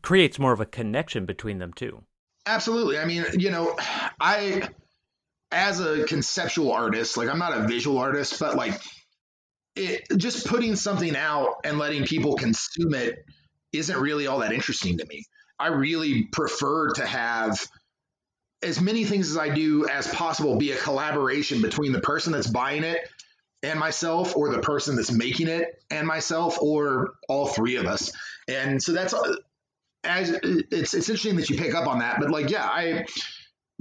[0.01, 2.01] creates more of a connection between them too
[2.45, 3.75] absolutely i mean you know
[4.21, 4.67] i
[5.51, 8.79] as a conceptual artist like i'm not a visual artist but like
[9.75, 13.25] it, just putting something out and letting people consume it
[13.71, 15.23] isn't really all that interesting to me
[15.59, 17.59] i really prefer to have
[18.61, 22.47] as many things as I do as possible be a collaboration between the person that's
[22.47, 23.09] buying it
[23.63, 28.11] and myself, or the person that's making it and myself, or all three of us.
[28.47, 29.13] And so that's
[30.03, 32.19] as it's it's interesting that you pick up on that.
[32.19, 33.05] But like, yeah, I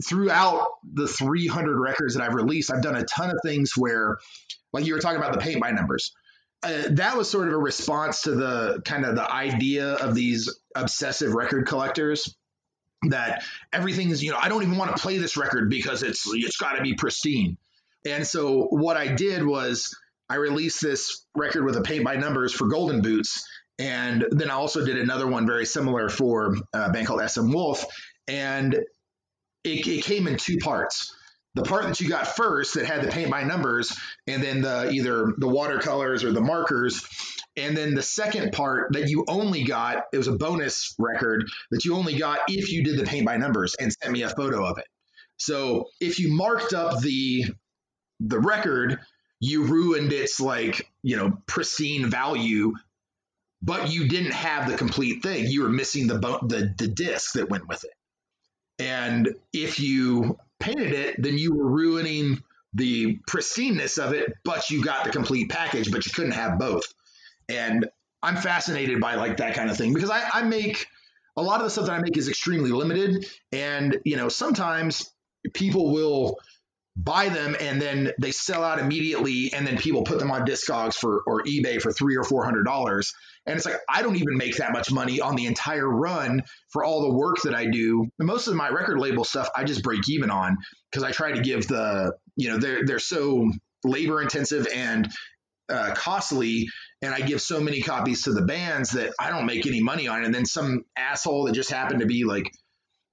[0.07, 4.19] throughout the 300 records that I've released, I've done a ton of things where,
[4.73, 6.13] like you were talking about the paint by numbers.
[6.63, 10.59] Uh, that was sort of a response to the kind of the idea of these
[10.75, 12.35] obsessive record collectors
[13.09, 16.25] that everything is, you know, I don't even want to play this record because it's
[16.27, 17.57] it's got to be pristine.
[18.05, 19.97] And so what I did was
[20.29, 23.47] I released this record with a paint by numbers for Golden Boots,
[23.79, 27.85] and then I also did another one very similar for a band called SM Wolf,
[28.27, 28.77] and
[29.65, 31.15] it, it came in two parts.
[31.55, 33.97] The part that you got first that had the paint by numbers,
[34.27, 37.03] and then the either the watercolors or the markers
[37.59, 41.85] and then the second part that you only got, it was a bonus record that
[41.85, 44.65] you only got if you did the paint by numbers and sent me a photo
[44.65, 44.87] of it.
[45.39, 47.47] So if you marked up the
[48.21, 49.01] the record,
[49.41, 52.75] you ruined its like, you know, pristine value,
[53.63, 55.47] but you didn't have the complete thing.
[55.47, 57.91] You were missing the the the disc that went with it.
[58.79, 62.43] And if you painted it, then you were ruining
[62.75, 66.85] the pristineness of it, but you got the complete package, but you couldn't have both.
[67.49, 67.89] And
[68.23, 70.87] I'm fascinated by like that kind of thing because I, I make
[71.37, 73.27] a lot of the stuff that I make is extremely limited.
[73.53, 75.11] And, you know, sometimes
[75.55, 76.37] people will
[76.99, 80.95] buy them and then they sell out immediately and then people put them on discogs
[80.95, 83.15] for or ebay for three or four hundred dollars
[83.47, 86.83] and it's like i don't even make that much money on the entire run for
[86.83, 90.09] all the work that i do most of my record label stuff i just break
[90.09, 90.57] even on
[90.91, 93.49] because i try to give the you know they're they're so
[93.85, 95.09] labor intensive and
[95.69, 96.67] uh, costly
[97.03, 100.09] and I give so many copies to the bands that I don't make any money
[100.09, 100.25] on it.
[100.25, 102.51] And then some asshole that just happened to be like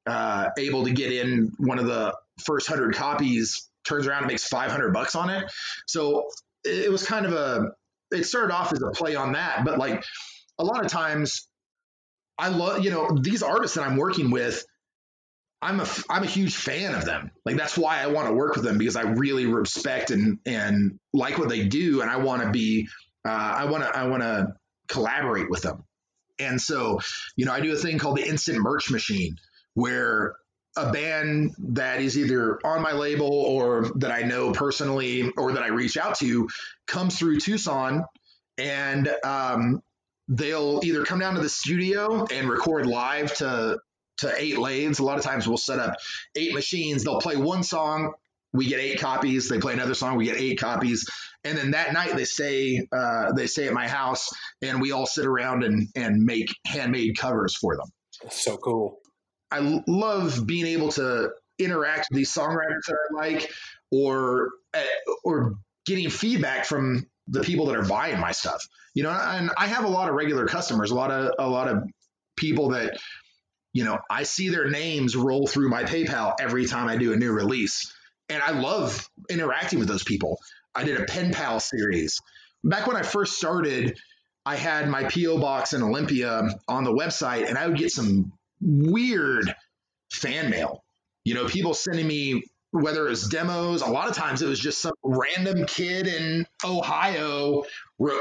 [0.07, 4.47] uh, able to get in one of the first hundred copies turns around and makes
[4.47, 5.51] 500 bucks on it.
[5.87, 6.27] So
[6.63, 7.71] it was kind of a,
[8.11, 10.03] it started off as a play on that, but like
[10.59, 11.47] a lot of times
[12.37, 14.65] I love, you know, these artists that I'm working with,
[15.61, 17.31] I'm a I'm a huge fan of them.
[17.45, 20.99] Like that's why I want to work with them because I really respect and and
[21.13, 22.87] like what they do, and I want to be
[23.25, 24.53] uh, I want to I want to
[24.89, 25.83] collaborate with them.
[26.37, 26.99] And so,
[27.37, 29.37] you know, I do a thing called the Instant Merch Machine,
[29.73, 30.35] where
[30.77, 35.63] a band that is either on my label or that I know personally or that
[35.63, 36.49] I reach out to
[36.87, 38.03] comes through Tucson
[38.57, 39.81] and um,
[40.27, 43.79] they'll either come down to the studio and record live to
[44.17, 44.99] to eight lathes.
[44.99, 45.97] A lot of times we'll set up
[46.37, 47.03] eight machines.
[47.03, 48.13] They'll play one song.
[48.53, 49.49] We get eight copies.
[49.49, 50.15] They play another song.
[50.15, 51.05] We get eight copies.
[51.43, 54.29] And then that night they stay uh, they stay at my house
[54.61, 57.87] and we all sit around and and make handmade covers for them.
[58.23, 58.99] That's so cool.
[59.55, 63.51] I love being able to interact with these songwriters that I like,
[63.91, 64.81] or uh,
[65.23, 68.67] or getting feedback from the people that are buying my stuff.
[68.93, 71.67] You know, and I have a lot of regular customers, a lot of a lot
[71.67, 71.83] of
[72.37, 72.99] people that
[73.75, 77.17] you know, I see their names roll through my PayPal every time I do a
[77.17, 77.93] new release.
[78.29, 80.39] And I love interacting with those people.
[80.73, 82.21] I did a pen pal series.
[82.63, 83.99] Back when I first started,
[84.45, 88.31] I had my PO box in Olympia on the website and I would get some
[88.61, 89.53] weird
[90.11, 90.83] fan mail.
[91.23, 94.59] You know, people sending me whether it was demos, a lot of times it was
[94.59, 97.63] just some random kid in Ohio,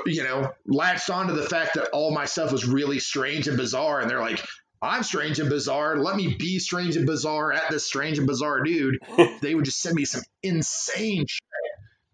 [0.07, 4.01] you know, latched onto the fact that all my stuff was really strange and bizarre.
[4.01, 4.41] And they're like,
[4.81, 5.97] I'm strange and bizarre.
[5.97, 8.99] Let me be strange and bizarre at this strange and bizarre dude.
[9.41, 11.43] they would just send me some insane shit,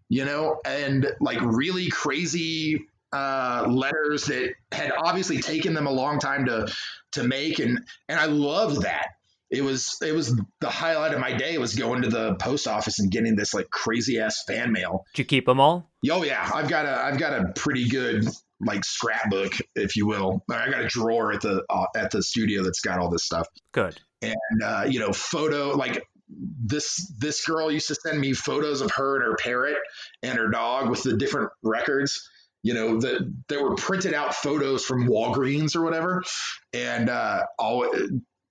[0.09, 6.19] you know, and like really crazy uh, letters that had obviously taken them a long
[6.19, 6.71] time to
[7.13, 9.07] to make, and and I loved that.
[9.49, 12.99] It was it was the highlight of my day was going to the post office
[12.99, 15.05] and getting this like crazy ass fan mail.
[15.13, 15.91] Did you keep them all?
[16.09, 18.25] Oh yeah, I've got a I've got a pretty good
[18.61, 20.43] like scrapbook, if you will.
[20.49, 23.47] I got a drawer at the uh, at the studio that's got all this stuff.
[23.73, 23.99] Good.
[24.21, 26.01] And uh, you know, photo like
[26.63, 29.77] this this girl used to send me photos of her and her parrot
[30.23, 32.29] and her dog with the different records.
[32.63, 36.23] You know, that there were printed out photos from Walgreens or whatever,
[36.73, 37.87] and uh, all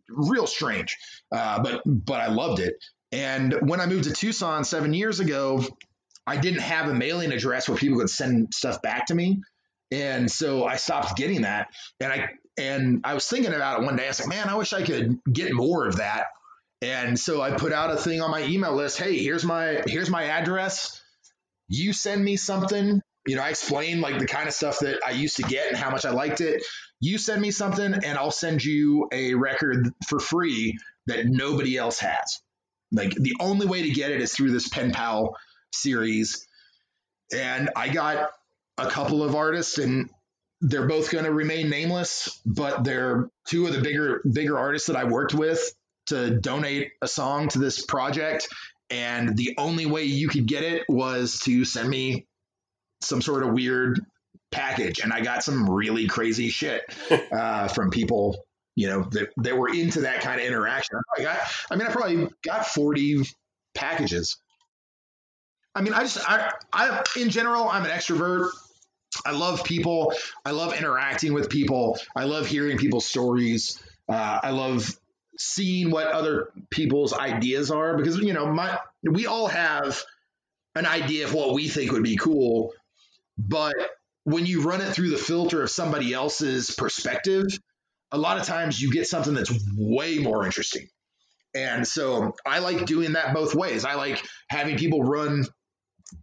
[0.08, 0.96] real strange.
[1.32, 2.74] Uh, but but I loved it.
[3.12, 5.64] And when I moved to Tucson seven years ago,
[6.26, 9.40] I didn't have a mailing address where people could send stuff back to me.
[9.90, 11.68] And so I stopped getting that.
[11.98, 14.04] And I and I was thinking about it one day.
[14.04, 16.26] I was like, man, I wish I could get more of that.
[16.82, 18.98] And so I put out a thing on my email list.
[18.98, 21.02] Hey, here's my here's my address.
[21.68, 23.02] You send me something.
[23.26, 25.76] You know, I explained like the kind of stuff that I used to get and
[25.76, 26.62] how much I liked it.
[27.00, 31.98] You send me something, and I'll send you a record for free that nobody else
[32.00, 32.40] has.
[32.92, 35.36] Like the only way to get it is through this pen pal
[35.72, 36.46] series.
[37.32, 38.30] And I got
[38.78, 40.10] a couple of artists and
[40.60, 44.96] they're both going to remain nameless, but they're two of the bigger bigger artists that
[44.96, 45.72] I worked with
[46.06, 48.48] to donate a song to this project.
[48.90, 52.26] And the only way you could get it was to send me
[53.00, 54.04] some sort of weird
[54.50, 55.00] package.
[55.00, 56.82] And I got some really crazy shit
[57.32, 58.44] uh, from people,
[58.76, 60.98] you know, that, that were into that kind of interaction.
[61.18, 61.38] I got,
[61.70, 63.22] I mean, I probably got 40
[63.74, 64.36] packages.
[65.74, 68.50] I mean, I just, I, I, in general, I'm an extrovert.
[69.24, 70.12] I love people.
[70.44, 71.98] I love interacting with people.
[72.16, 73.80] I love hearing people's stories.
[74.08, 74.96] Uh, I love
[75.38, 80.02] seeing what other people's ideas are because you know my we all have
[80.74, 82.72] an idea of what we think would be cool,
[83.48, 83.74] but
[84.24, 87.46] when you run it through the filter of somebody else's perspective,
[88.12, 90.88] a lot of times you get something that's way more interesting.
[91.54, 93.84] And so I like doing that both ways.
[93.84, 95.44] I like having people run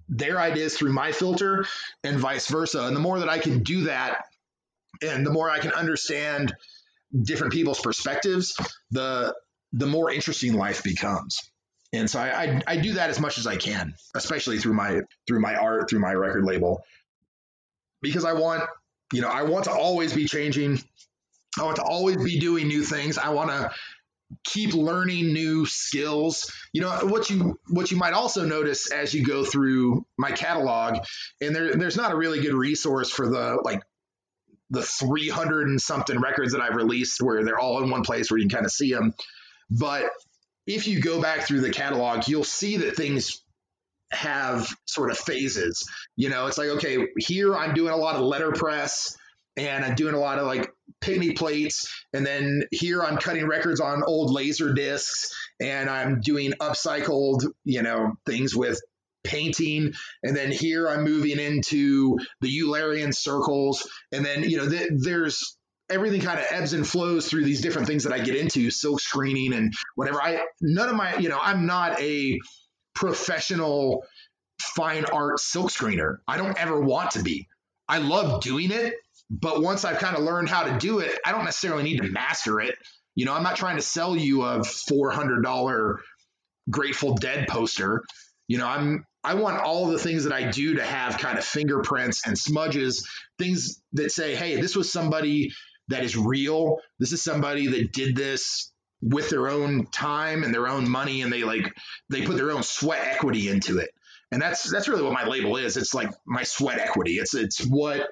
[0.07, 1.65] their ideas through my filter
[2.03, 2.85] and vice versa.
[2.85, 4.23] And the more that I can do that,
[5.01, 6.53] and the more I can understand
[7.23, 8.55] different people's perspectives,
[8.91, 9.35] the
[9.73, 11.39] the more interesting life becomes.
[11.93, 15.01] And so I, I, I do that as much as I can, especially through my
[15.27, 16.81] through my art, through my record label,
[18.01, 18.63] because I want
[19.13, 20.81] you know I want to always be changing.
[21.59, 23.17] I want to always be doing new things.
[23.17, 23.71] I want to
[24.43, 29.25] keep learning new skills you know what you what you might also notice as you
[29.25, 30.97] go through my catalog
[31.39, 33.81] and there, there's not a really good resource for the like
[34.69, 38.37] the 300 and something records that i've released where they're all in one place where
[38.37, 39.13] you can kind of see them
[39.69, 40.09] but
[40.65, 43.41] if you go back through the catalog you'll see that things
[44.11, 45.85] have sort of phases
[46.15, 49.17] you know it's like okay here i'm doing a lot of letterpress
[49.57, 50.69] and I'm doing a lot of like
[51.01, 51.91] picnic plates.
[52.13, 57.81] And then here I'm cutting records on old laser discs and I'm doing upcycled, you
[57.81, 58.79] know, things with
[59.23, 59.93] painting.
[60.23, 63.89] And then here I'm moving into the Eulerian circles.
[64.11, 65.57] And then, you know, th- there's
[65.89, 68.99] everything kind of ebbs and flows through these different things that I get into, silk
[68.99, 70.21] screening and whatever.
[70.21, 72.37] I, none of my, you know, I'm not a
[72.97, 74.03] professional
[74.61, 76.17] fine art silk screener.
[76.27, 77.47] I don't ever want to be.
[77.87, 78.95] I love doing it
[79.29, 82.09] but once I've kind of learned how to do it, I don't necessarily need to
[82.09, 82.75] master it.
[83.15, 85.97] You know, I'm not trying to sell you a $400
[86.69, 88.03] Grateful Dead poster.
[88.47, 91.43] You know, I'm I want all the things that I do to have kind of
[91.43, 93.05] fingerprints and smudges,
[93.37, 95.51] things that say, "Hey, this was somebody
[95.89, 96.77] that is real.
[96.99, 98.71] This is somebody that did this
[99.01, 101.73] with their own time and their own money and they like
[102.09, 103.89] they put their own sweat equity into it."
[104.31, 105.77] And that's that's really what my label is.
[105.77, 107.15] It's like my sweat equity.
[107.15, 108.09] It's it's what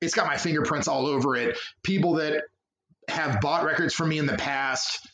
[0.00, 1.58] it's got my fingerprints all over it.
[1.82, 2.44] People that
[3.08, 5.08] have bought records from me in the past,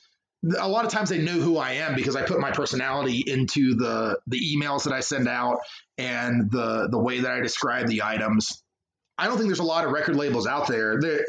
[0.59, 3.75] a lot of times they know who I am because I put my personality into
[3.75, 5.61] the the emails that I send out
[5.97, 8.63] and the the way that I describe the items.
[9.17, 11.01] I don't think there's a lot of record labels out there.
[11.01, 11.25] There,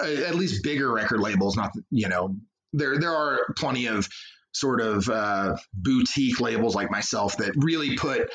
[0.00, 1.56] uh, at least bigger record labels.
[1.56, 2.36] Not you know
[2.72, 4.08] there there are plenty of
[4.52, 8.30] sort of uh, boutique labels like myself that really put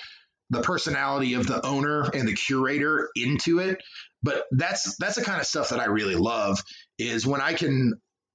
[0.49, 3.81] the personality of the owner and the curator into it
[4.23, 6.63] but that's that's the kind of stuff that I really love
[6.97, 7.93] is when I can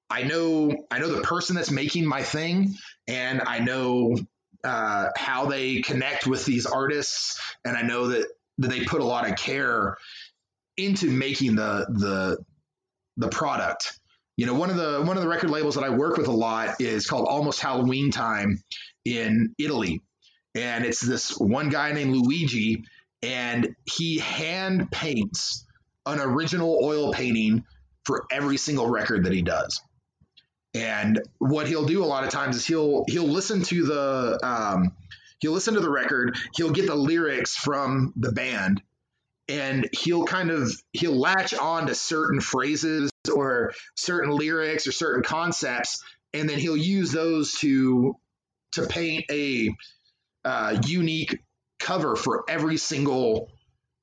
[0.08, 2.74] I know I know the person that's making my thing
[3.08, 4.16] and I know
[4.62, 8.26] uh, how they connect with these artists and I know that
[8.58, 9.96] that they put a lot of care
[10.76, 12.38] into making the the
[13.16, 13.98] the product.
[14.42, 16.32] You know, one of the one of the record labels that I work with a
[16.32, 18.60] lot is called Almost Halloween Time
[19.04, 20.02] in Italy.
[20.56, 22.82] And it's this one guy named Luigi
[23.22, 25.64] and he hand paints
[26.06, 27.64] an original oil painting
[28.04, 29.80] for every single record that he does.
[30.74, 34.96] And what he'll do a lot of times is he'll he'll listen to the um,
[35.38, 38.82] he'll listen to the record, he'll get the lyrics from the band,
[39.46, 45.22] and he'll kind of he'll latch on to certain phrases or certain lyrics or certain
[45.22, 46.02] concepts,
[46.32, 48.16] and then he'll use those to
[48.72, 49.74] to paint a
[50.44, 51.38] uh, unique
[51.78, 53.50] cover for every single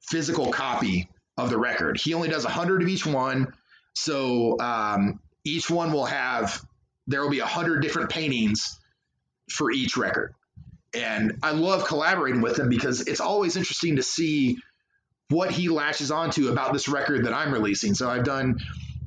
[0.01, 1.99] physical copy of the record.
[1.99, 3.53] He only does 100 of each one.
[3.93, 6.61] So um, each one will have,
[7.07, 8.79] there will be 100 different paintings
[9.49, 10.33] for each record.
[10.93, 14.57] And I love collaborating with him because it's always interesting to see
[15.29, 17.93] what he latches onto about this record that I'm releasing.
[17.93, 18.59] So I've done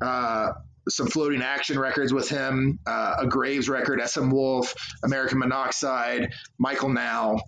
[0.03, 0.53] uh,
[0.89, 4.75] some floating action records with him, uh, a Graves record, SM Wolf,
[5.05, 7.39] American Monoxide, Michael Nau.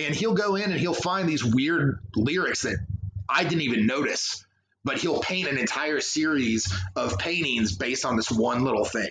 [0.00, 2.76] And he'll go in and he'll find these weird lyrics that
[3.28, 4.46] I didn't even notice,
[4.84, 9.10] but he'll paint an entire series of paintings based on this one little thing.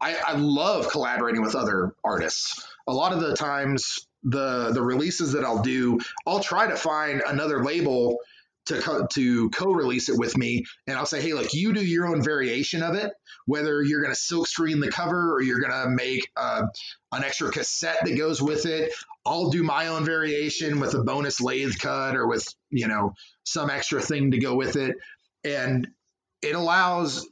[0.00, 2.66] I, I love collaborating with other artists.
[2.86, 7.22] A lot of the times, the the releases that I'll do, I'll try to find
[7.26, 8.18] another label
[8.66, 12.06] to co- to co-release it with me and I'll say hey look you do your
[12.06, 13.12] own variation of it
[13.46, 16.62] whether you're going to silk screen the cover or you're going to make uh,
[17.12, 18.92] an extra cassette that goes with it.
[19.26, 23.70] I'll do my own variation with a bonus lathe cut or with you know some
[23.70, 24.96] extra thing to go with it.
[25.44, 25.88] And
[26.42, 27.26] it allows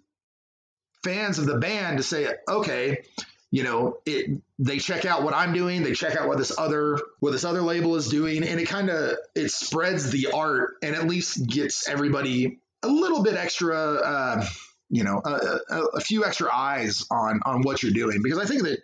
[1.05, 3.05] fans of the band to say okay
[3.53, 6.99] you know it they check out what i'm doing they check out what this other
[7.21, 10.97] what this other label is doing and it kind of it spreads the art and
[10.97, 14.45] at least gets everybody a little bit extra uh,
[14.91, 18.23] you know a, a, a few extra eyes on on what you're doing.
[18.23, 18.81] Because i think that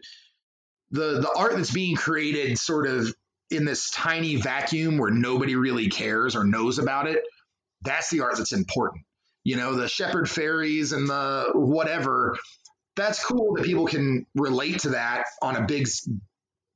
[0.90, 3.12] the the art that's being created sort of
[3.50, 7.24] in this tiny vacuum where nobody really cares or knows about it
[7.82, 9.04] that's the art that's important.
[9.44, 12.36] You know the Shepard Faireys and the whatever
[12.98, 15.88] that's cool that people can relate to that on a big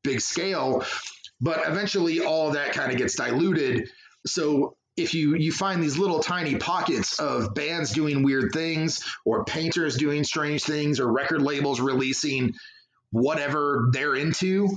[0.03, 0.85] big scale
[1.41, 3.91] but eventually all that kind of gets diluted
[4.27, 9.45] so if you you find these little tiny pockets of bands doing weird things or
[9.45, 12.55] painters doing strange things or record labels releasing
[13.11, 14.69] whatever they're into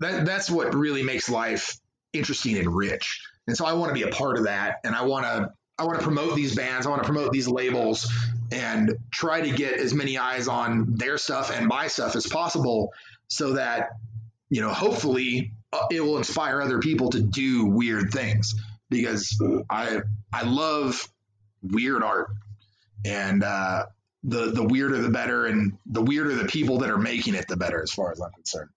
[0.00, 1.78] that that's what really makes life
[2.12, 5.02] interesting and rich and so i want to be a part of that and i
[5.02, 6.86] want to I want to promote these bands.
[6.86, 8.12] I want to promote these labels
[8.50, 12.92] and try to get as many eyes on their stuff and my stuff as possible
[13.28, 13.90] so that,
[14.48, 18.54] you know, hopefully uh, it will inspire other people to do weird things
[18.90, 20.00] because I,
[20.32, 21.06] I love
[21.62, 22.30] weird art
[23.04, 23.86] and, uh,
[24.24, 27.56] the, the weirder the better and the weirder the people that are making it the
[27.56, 28.70] better as far as I'm concerned.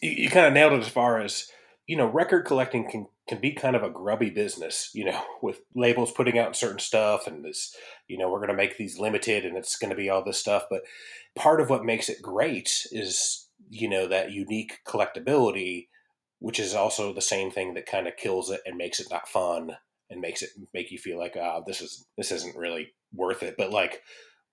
[0.00, 1.50] You, you kind of nailed it as far as,
[1.86, 5.60] you know, record collecting can can be kind of a grubby business, you know, with
[5.74, 7.74] labels putting out certain stuff and this,
[8.08, 10.38] you know, we're going to make these limited and it's going to be all this
[10.38, 10.64] stuff.
[10.70, 10.82] But
[11.36, 15.88] part of what makes it great is, you know, that unique collectability,
[16.38, 19.28] which is also the same thing that kind of kills it and makes it not
[19.28, 19.76] fun
[20.10, 23.56] and makes it make you feel like, oh, this is, this isn't really worth it.
[23.58, 24.02] But like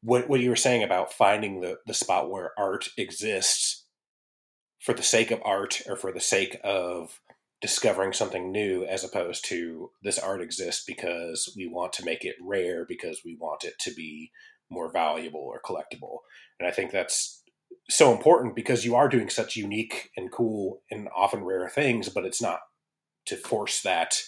[0.01, 3.85] what, what you were saying about finding the, the spot where art exists
[4.79, 7.21] for the sake of art or for the sake of
[7.61, 12.35] discovering something new as opposed to this art exists because we want to make it
[12.41, 14.31] rare because we want it to be
[14.69, 16.19] more valuable or collectible.
[16.59, 17.43] And I think that's
[17.89, 22.25] so important because you are doing such unique and cool and often rare things, but
[22.25, 22.59] it's not
[23.25, 24.21] to force that,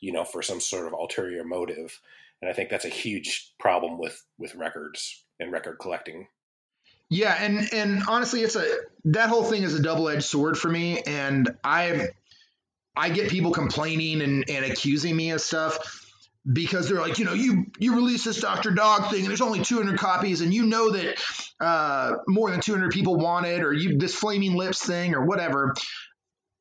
[0.00, 2.00] you know, for some sort of ulterior motive.
[2.40, 6.26] And I think that's a huge problem with with records and record collecting.
[7.08, 8.66] Yeah, and and honestly, it's a
[9.04, 12.08] that whole thing is a double edged sword for me, and I
[12.94, 16.02] I get people complaining and, and accusing me of stuff
[16.50, 18.72] because they're like, you know, you you release this Dr.
[18.72, 21.22] Dog thing and there's only 200 copies and you know that
[21.60, 25.74] uh, more than 200 people want it or you this Flaming Lips thing or whatever.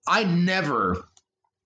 [0.07, 1.03] I never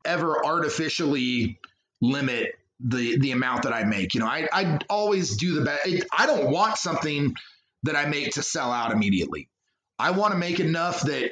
[0.05, 1.59] ever artificially
[2.01, 4.13] limit the the amount that I make.
[4.13, 6.05] You know, I I always do the best.
[6.17, 7.35] I don't want something
[7.83, 9.49] that I make to sell out immediately.
[9.99, 11.31] I want to make enough that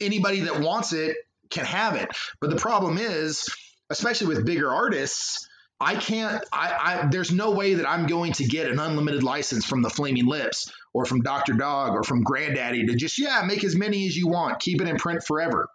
[0.00, 1.16] anybody that wants it
[1.50, 2.08] can have it.
[2.40, 3.48] But the problem is,
[3.90, 6.42] especially with bigger artists, I can't.
[6.52, 9.90] I, I, there's no way that I'm going to get an unlimited license from the
[9.90, 11.52] Flaming Lips or from Dr.
[11.52, 14.88] Dog or from Grandaddy to just yeah make as many as you want, keep it
[14.88, 15.68] in print forever.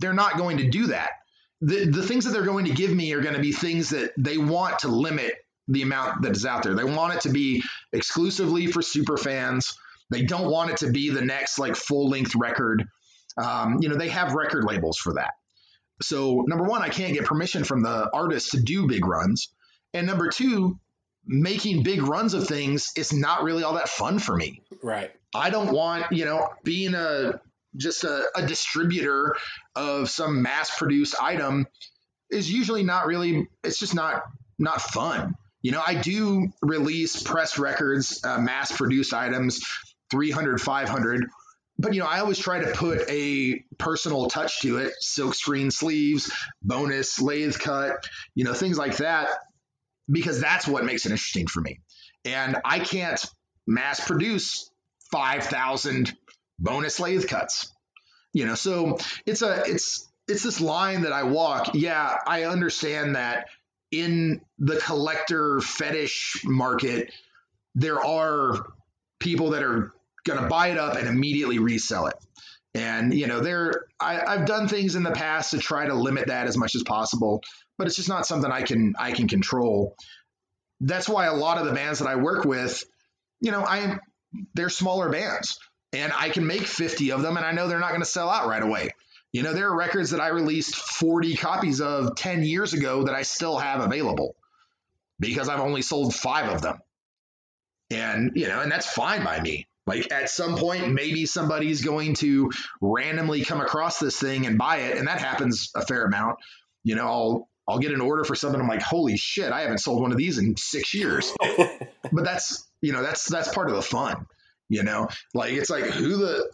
[0.00, 1.10] They're not going to do that.
[1.60, 4.12] The the things that they're going to give me are going to be things that
[4.18, 5.34] they want to limit
[5.68, 6.74] the amount that is out there.
[6.74, 7.62] They want it to be
[7.92, 9.72] exclusively for super fans.
[10.10, 12.84] They don't want it to be the next like full length record
[13.36, 15.32] um, you know, they have record labels for that.
[16.02, 19.54] So, number one, I can't get permission from the artist to do big runs.
[19.92, 20.78] And number two,
[21.26, 24.62] making big runs of things is not really all that fun for me.
[24.82, 25.12] Right.
[25.34, 27.40] I don't want, you know, being a
[27.76, 29.34] just a, a distributor
[29.74, 31.66] of some mass produced item
[32.30, 34.22] is usually not really it's just not
[34.58, 35.34] not fun.
[35.62, 39.64] You know, I do release press records, uh, mass produced items,
[40.10, 41.24] 300, 500
[41.78, 45.70] but you know, I always try to put a personal touch to it, silk screen
[45.70, 49.28] sleeves, bonus lathe cut, you know, things like that,
[50.10, 51.80] because that's what makes it interesting for me.
[52.24, 53.24] And I can't
[53.66, 54.70] mass produce
[55.10, 56.14] 5,000
[56.58, 57.72] bonus lathe cuts.
[58.32, 61.70] You know, so it's a it's it's this line that I walk.
[61.74, 63.46] Yeah, I understand that
[63.92, 67.12] in the collector fetish market,
[67.76, 68.66] there are
[69.20, 69.92] people that are
[70.24, 72.16] going to buy it up and immediately resell it.
[72.74, 76.26] And you know, there I, I've done things in the past to try to limit
[76.26, 77.42] that as much as possible,
[77.78, 79.94] but it's just not something I can I can control.
[80.80, 82.84] That's why a lot of the bands that I work with,
[83.40, 83.98] you know, I
[84.54, 85.58] they're smaller bands
[85.92, 88.28] and I can make 50 of them and I know they're not going to sell
[88.28, 88.90] out right away.
[89.32, 93.14] You know, there are records that I released 40 copies of 10 years ago that
[93.14, 94.36] I still have available
[95.18, 96.78] because I've only sold five of them.
[97.90, 99.66] And, you know, and that's fine by me.
[99.86, 104.78] Like at some point, maybe somebody's going to randomly come across this thing and buy
[104.78, 104.96] it.
[104.96, 106.38] And that happens a fair amount.
[106.84, 108.60] You know, I'll, I'll get an order for something.
[108.60, 111.34] I'm like, holy shit, I haven't sold one of these in six years.
[112.12, 114.26] but that's, you know, that's, that's part of the fun,
[114.68, 116.50] you know, like it's like who the,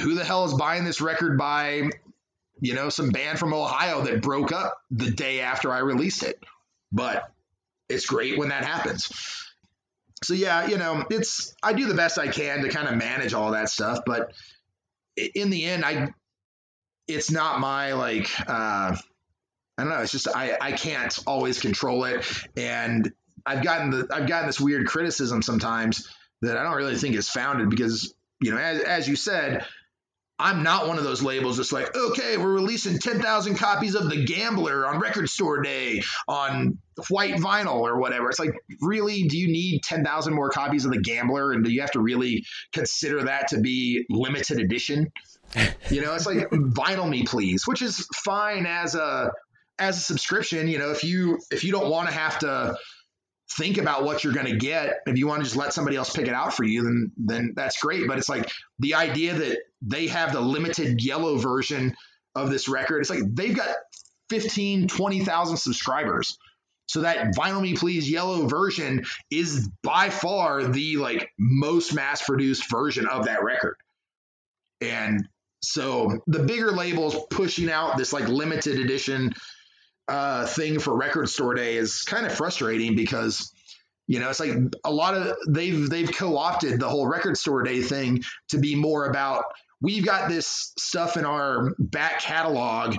[0.00, 1.88] who the hell is buying this record by,
[2.60, 6.42] you know, some band from Ohio that broke up the day after I released it.
[6.90, 7.30] But
[7.88, 9.08] it's great when that happens
[10.22, 13.34] so yeah, you know, it's I do the best I can to kind of manage
[13.34, 14.32] all that stuff, but
[15.16, 16.12] in the end, I
[17.06, 18.96] it's not my like uh,
[19.78, 20.00] I don't know.
[20.00, 23.12] It's just I I can't always control it, and
[23.46, 26.08] I've gotten the I've gotten this weird criticism sometimes
[26.42, 29.64] that I don't really think is founded because you know as as you said,
[30.38, 34.24] I'm not one of those labels that's like, okay, we're releasing 10,000 copies of The
[34.24, 36.78] Gambler on Record Store Day on
[37.08, 38.28] white vinyl or whatever.
[38.28, 41.52] It's like, really, do you need 10,000 more copies of The Gambler?
[41.52, 45.12] And do you have to really consider that to be limited edition?
[45.88, 49.32] You know, it's like, vinyl me, please, which is fine as a
[49.78, 50.68] as a subscription.
[50.68, 52.76] You know, if you if you don't want to have to
[53.52, 55.00] think about what you're going to get.
[55.06, 57.52] If you want to just let somebody else pick it out for you, then then
[57.56, 58.06] that's great.
[58.06, 61.94] But it's like the idea that they have the limited yellow version
[62.34, 63.00] of this record.
[63.00, 63.74] It's like they've got
[64.30, 66.38] 15, 20,000 subscribers.
[66.86, 72.70] So that Vinyl Me Please yellow version is by far the like most mass produced
[72.70, 73.76] version of that record.
[74.80, 75.28] And
[75.60, 79.34] so the bigger labels pushing out this like limited edition
[80.08, 83.52] uh, thing for record store day is kind of frustrating because
[84.06, 87.82] you know it's like a lot of they've they've co-opted the whole record store day
[87.82, 89.44] thing to be more about
[89.80, 92.96] we've got this stuff in our back catalog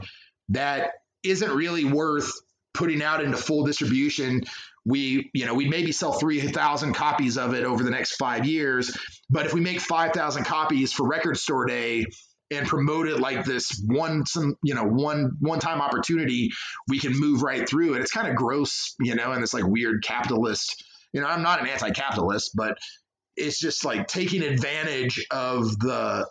[0.49, 0.91] that
[1.23, 2.31] isn't really worth
[2.73, 4.41] putting out into full distribution.
[4.85, 8.97] We you know we maybe sell 3000 copies of it over the next 5 years
[9.29, 12.05] but if we make 5000 copies for record store day
[12.51, 16.51] and promote it like this one some you know one one time opportunity
[16.87, 18.01] we can move right through it.
[18.01, 20.83] It's kind of gross you know and it's like weird capitalist
[21.13, 22.77] you know i'm not an anti-capitalist but
[23.39, 26.27] it's just like taking advantage of the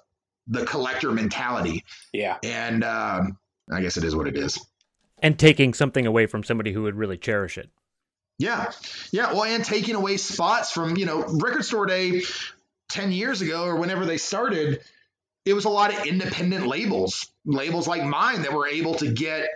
[0.47, 1.85] the collector mentality.
[2.13, 2.39] Yeah.
[2.43, 3.39] And um,
[3.73, 4.59] i guess it is what it is.
[5.21, 7.71] And taking something away from somebody who would really cherish it.
[8.39, 8.71] Yeah.
[9.13, 12.23] Yeah well and taking away spots from you know record store day
[12.91, 14.81] 10 years ago or whenever they started
[15.45, 19.49] it was a lot of independent labels, labels like mine that were able to get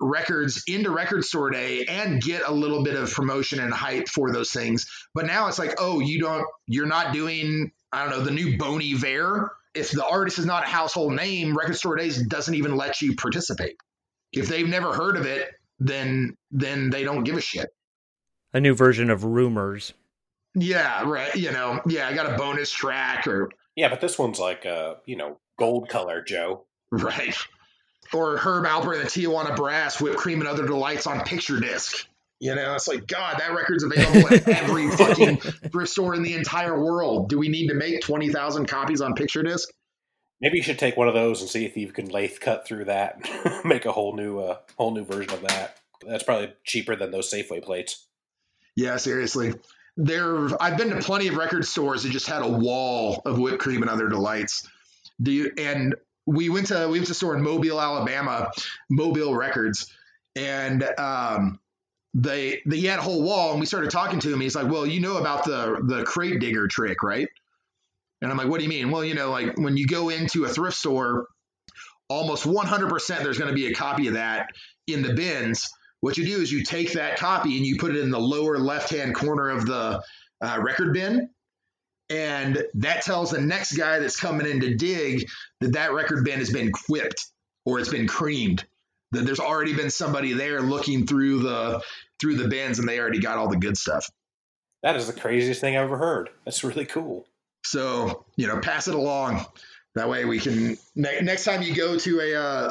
[0.00, 4.32] records into record store day and get a little bit of promotion and hype for
[4.32, 4.86] those things.
[5.14, 8.58] But now it's like, oh, you don't, you're not doing, I don't know, the new
[8.58, 9.56] Bon Iver.
[9.74, 13.14] If the artist is not a household name, Record Store Days doesn't even let you
[13.14, 13.76] participate.
[14.32, 17.68] If they've never heard of it, then then they don't give a shit.
[18.52, 19.92] A new version of rumors.
[20.54, 21.34] Yeah, right.
[21.34, 24.96] You know, yeah, I got a bonus track or yeah, but this one's like a
[25.06, 26.64] you know gold color, Joe.
[26.90, 27.36] Right.
[28.12, 32.06] Or Herb Alpert and the Tijuana Brass, whipped cream and other delights on picture disc.
[32.38, 36.34] You know, it's like God, that record's available at every fucking thrift store in the
[36.34, 37.28] entire world.
[37.28, 39.68] Do we need to make twenty thousand copies on picture disc?
[40.40, 42.84] Maybe you should take one of those and see if you can lathe cut through
[42.86, 43.26] that,
[43.64, 45.78] make a whole new, uh, whole new version of that.
[46.06, 48.06] That's probably cheaper than those Safeway plates.
[48.76, 49.54] Yeah, seriously
[49.96, 53.58] there I've been to plenty of record stores that just had a wall of whipped
[53.58, 54.68] cream and other delights.
[55.20, 55.94] Do you, and
[56.26, 58.50] we went to we went to a store in Mobile, Alabama,
[58.90, 59.92] Mobile Records,
[60.34, 61.58] and um,
[62.12, 64.40] they they had a whole wall, and we started talking to him.
[64.40, 67.28] He's like, "Well, you know about the the crate digger trick, right?"
[68.20, 70.44] And I'm like, "What do you mean?" Well, you know, like when you go into
[70.44, 71.26] a thrift store,
[72.08, 74.50] almost 100% there's going to be a copy of that
[74.86, 75.68] in the bins
[76.06, 78.58] what you do is you take that copy and you put it in the lower
[78.58, 80.00] left hand corner of the
[80.40, 81.28] uh, record bin.
[82.08, 85.28] And that tells the next guy that's coming in to dig
[85.60, 87.26] that that record bin has been quipped
[87.64, 88.64] or it's been creamed.
[89.10, 91.82] That there's already been somebody there looking through the
[92.20, 94.08] through the bins and they already got all the good stuff.
[94.84, 96.30] That is the craziest thing I've ever heard.
[96.44, 97.26] That's really cool.
[97.64, 99.44] So, you know, pass it along.
[99.96, 102.70] That way we can ne- next time you go to a uh,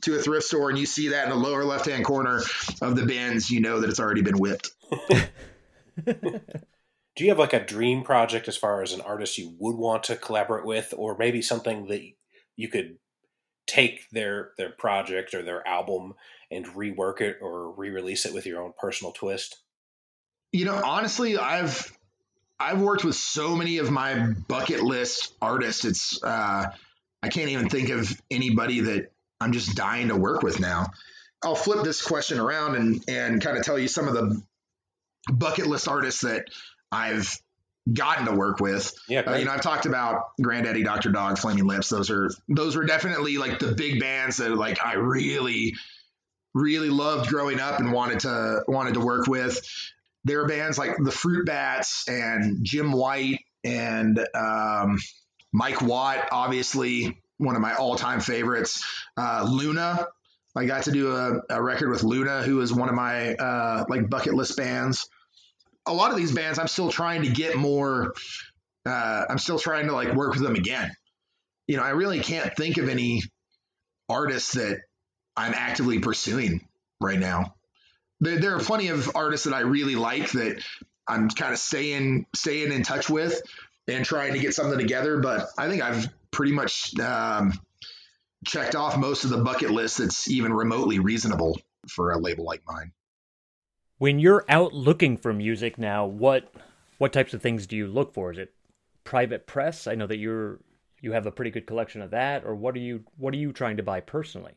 [0.00, 2.40] to a thrift store and you see that in the lower left hand corner
[2.80, 4.70] of the bins, you know that it's already been whipped.
[6.04, 10.04] Do you have like a dream project as far as an artist you would want
[10.04, 12.02] to collaborate with, or maybe something that
[12.56, 12.96] you could
[13.66, 16.14] take their their project or their album
[16.50, 19.62] and rework it or re-release it with your own personal twist?
[20.52, 21.92] You know, honestly, I've
[22.58, 25.84] I've worked with so many of my bucket list artists.
[25.84, 26.70] It's uh,
[27.22, 29.11] I can't even think of anybody that
[29.42, 30.86] I'm just dying to work with now.
[31.44, 34.42] I'll flip this question around and and kind of tell you some of the
[35.32, 36.46] bucket list artists that
[36.90, 37.36] I've
[37.92, 38.92] gotten to work with.
[39.08, 41.10] Yeah, uh, you know, I've talked about Grandaddy, Dr.
[41.10, 41.88] Dog, Flaming Lips.
[41.88, 45.74] Those are those were definitely like the big bands that like I really
[46.54, 49.60] really loved growing up and wanted to wanted to work with.
[50.24, 54.98] There are bands like the Fruit Bats and Jim White and um,
[55.52, 58.84] Mike Watt, obviously one of my all time favorites.
[59.16, 60.06] Uh, Luna,
[60.56, 63.84] I got to do a, a, record with Luna, who is one of my uh,
[63.88, 65.08] like bucket list bands
[65.86, 68.14] a lot of these bands, I'm still trying to get more.
[68.86, 70.90] Uh, I'm still trying to like work with them again.
[71.66, 73.22] You know, I really can't think of any
[74.08, 74.80] artists that
[75.36, 76.66] I'm actively pursuing
[77.00, 77.54] right now.
[78.20, 80.62] There, there are plenty of artists that I really like that
[81.08, 83.40] I'm kind of staying staying in touch with
[83.88, 85.18] and trying to get something together.
[85.20, 87.52] But I think I've pretty much um,
[88.44, 91.58] checked off most of the bucket list that's even remotely reasonable
[91.88, 92.92] for a label like mine.
[93.98, 96.52] When you're out looking for music now, what
[96.98, 98.32] what types of things do you look for?
[98.32, 98.52] Is it
[99.04, 99.86] private press?
[99.86, 100.58] I know that you're
[101.00, 103.52] you have a pretty good collection of that, or what are you what are you
[103.52, 104.54] trying to buy personally?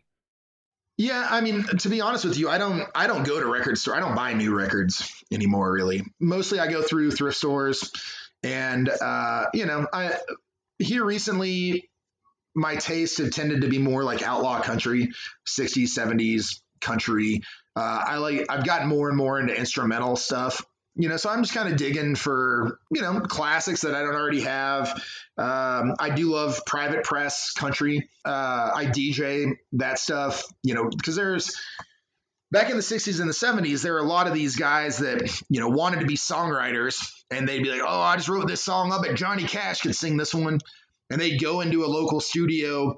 [0.98, 3.78] Yeah, I mean, to be honest with you, I don't I don't go to record
[3.78, 3.96] store.
[3.96, 6.04] I don't buy new records anymore really.
[6.20, 7.92] Mostly I go through thrift stores
[8.44, 10.18] and uh, you know, I
[10.80, 11.90] here recently
[12.56, 15.12] my tastes have tended to be more like outlaw country,
[15.46, 17.42] 60s, 70s country,
[17.76, 20.66] uh, I like I've gotten more and more into instrumental stuff.
[20.98, 24.16] You know, so I'm just kind of digging for you know classics that I don't
[24.16, 24.94] already have.
[25.38, 28.08] Um, I do love private press country.
[28.24, 30.46] Uh, I DJ that stuff.
[30.64, 31.54] You know, because there's
[32.52, 35.42] back in the 60s and the 70s, there were a lot of these guys that,
[35.50, 36.98] you know, wanted to be songwriters
[37.32, 39.96] and they'd be like, oh, I just wrote this song up and Johnny Cash could
[39.96, 40.60] sing this one.
[41.10, 42.96] And they'd go into a local studio,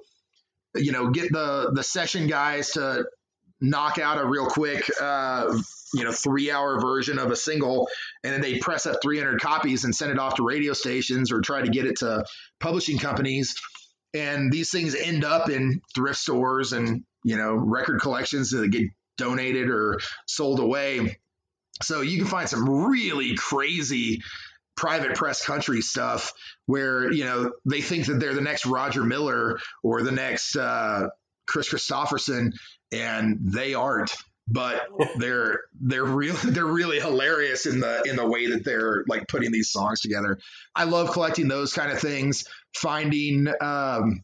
[0.76, 3.06] you know, get the the session guys to
[3.60, 5.54] knock out a real quick, uh,
[5.94, 7.90] you know, three hour version of a single,
[8.24, 11.42] and then they press up 300 copies and send it off to radio stations or
[11.42, 12.24] try to get it to
[12.60, 13.56] publishing companies.
[14.14, 18.84] And these things end up in thrift stores and, you know, record collections that get
[19.18, 21.20] donated or sold away.
[21.82, 24.22] So you can find some really crazy
[24.76, 26.34] private press country stuff
[26.68, 31.10] where you know they think that they're the next Roger Miller or the next uh,
[31.48, 32.54] Kris Kristofferson,
[32.92, 34.16] and they aren't.
[34.48, 34.88] But
[35.18, 39.52] they're they're really they're really hilarious in the in the way that they're like putting
[39.52, 40.38] these songs together.
[40.76, 42.46] I love collecting those kind of things.
[42.76, 44.24] Finding um,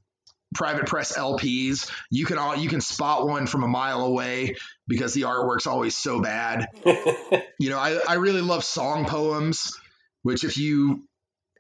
[0.53, 1.89] private press LPs.
[2.09, 4.55] You can all you can spot one from a mile away
[4.87, 6.67] because the artwork's always so bad.
[7.59, 9.77] you know, I, I really love song poems,
[10.21, 11.03] which if you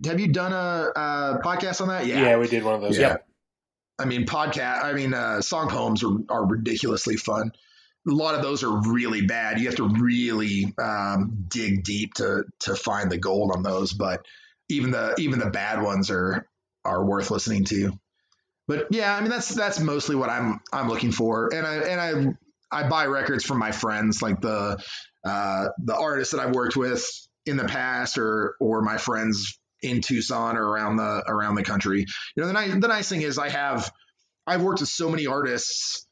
[0.05, 2.05] have you done a, a podcast on that?
[2.05, 2.21] Yeah.
[2.21, 2.97] Yeah, we did one of those.
[2.97, 3.17] Yeah.
[3.99, 4.83] I mean, podcast.
[4.83, 7.51] I mean, uh, song poems are, are ridiculously fun.
[8.07, 9.59] A lot of those are really bad.
[9.59, 13.93] You have to really um, dig deep to to find the gold on those.
[13.93, 14.25] But
[14.67, 16.45] even the even the bad ones are
[16.83, 17.97] are worth listening to.
[18.67, 21.53] But yeah, I mean that's that's mostly what I'm I'm looking for.
[21.53, 22.37] And I and
[22.71, 24.81] I I buy records from my friends, like the
[25.25, 27.05] uh, the artists that I've worked with
[27.45, 32.05] in the past, or or my friends in Tucson or around the around the country.
[32.35, 33.91] You know, the nice the nice thing is I have
[34.47, 36.07] I've worked with so many artists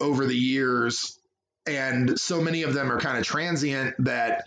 [0.00, 1.18] over the years,
[1.66, 4.44] and so many of them are kind of transient that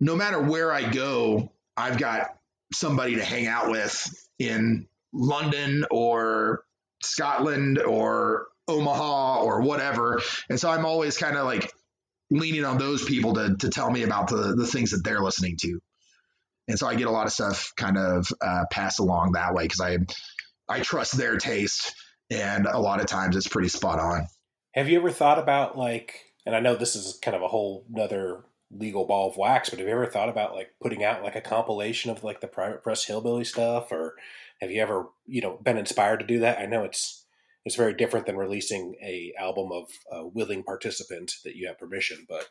[0.00, 2.36] no matter where I go, I've got
[2.72, 4.08] somebody to hang out with
[4.38, 4.86] in
[5.18, 6.62] London or
[7.02, 10.22] Scotland or Omaha or whatever.
[10.48, 11.72] And so I'm always kind of like
[12.30, 15.56] leaning on those people to to tell me about the the things that they're listening
[15.58, 15.80] to
[16.68, 19.64] and so I get a lot of stuff kind of uh, passed along that way
[19.64, 19.98] because I
[20.68, 21.94] I trust their taste,
[22.30, 24.26] and a lot of times it's pretty spot on.
[24.74, 27.86] Have you ever thought about like, and I know this is kind of a whole
[27.92, 31.36] another legal ball of wax, but have you ever thought about like putting out like
[31.36, 34.14] a compilation of like the private press hillbilly stuff, or
[34.60, 36.58] have you ever you know been inspired to do that?
[36.58, 37.24] I know it's
[37.64, 42.26] it's very different than releasing a album of a willing participant that you have permission,
[42.28, 42.48] but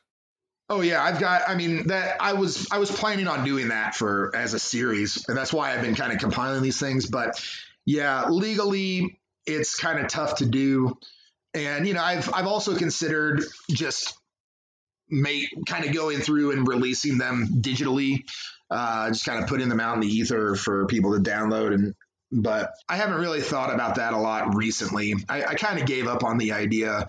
[0.70, 1.44] Oh yeah, I've got.
[1.48, 5.24] I mean, that I was I was planning on doing that for as a series,
[5.30, 7.06] and that's why I've been kind of compiling these things.
[7.06, 7.42] But
[7.88, 10.98] Yeah, legally, it's kind of tough to do.
[11.54, 14.14] And, you know, I've, I've also considered just
[15.10, 18.24] make kind of going through and releasing them digitally,
[18.70, 21.74] uh, just kind of putting them out in the ether for people to download.
[21.74, 21.96] And,
[22.32, 25.16] but I haven't really thought about that a lot recently.
[25.30, 27.08] I, I kind of gave up on the idea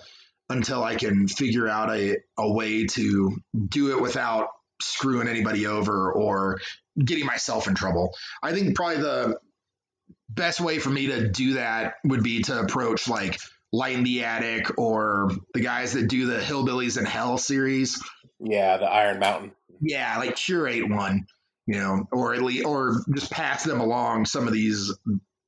[0.49, 3.37] until I can figure out a, a way to
[3.69, 4.49] do it without
[4.81, 6.61] screwing anybody over or
[6.99, 8.15] getting myself in trouble.
[8.43, 9.39] I think probably the
[10.29, 13.39] best way for me to do that would be to approach like
[13.73, 18.03] Light in the Attic or the guys that do the Hillbillies in Hell series.
[18.41, 19.53] Yeah, the Iron Mountain.
[19.81, 21.27] Yeah, like curate one,
[21.67, 24.93] you know, or at least or just pass them along some of these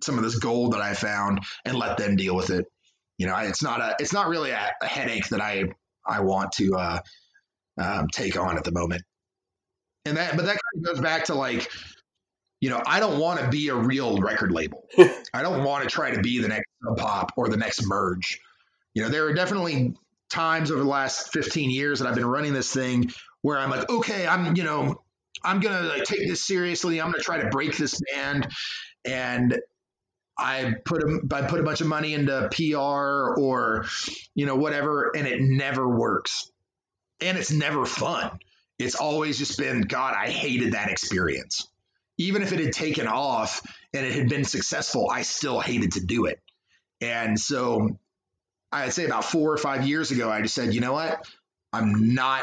[0.02, 2.66] some of this gold that I found and let them deal with it.
[3.18, 5.64] You know, it's not a it's not really a, a headache that I
[6.06, 6.98] I want to uh,
[7.78, 9.02] um, take on at the moment.
[10.04, 11.70] And that but that kind of goes back to like
[12.60, 14.86] you know, I don't want to be a real record label.
[15.34, 18.40] I don't want to try to be the next Sub Pop or the next merge.
[18.94, 19.94] You know, there are definitely
[20.28, 23.88] times over the last 15 years that I've been running this thing where I'm like,
[23.88, 25.00] okay, I'm, you know,
[25.42, 27.00] I'm gonna like, take this seriously.
[27.00, 28.46] I'm gonna try to break this band,
[29.06, 29.58] and
[30.36, 33.86] I put a, I put a bunch of money into PR or,
[34.34, 36.50] you know, whatever, and it never works,
[37.22, 38.38] and it's never fun.
[38.78, 41.66] It's always just been, God, I hated that experience
[42.20, 43.62] even if it had taken off
[43.94, 46.38] and it had been successful, I still hated to do it.
[47.00, 47.98] And so
[48.70, 51.26] I'd say about four or five years ago, I just said, you know what?
[51.72, 52.42] I'm not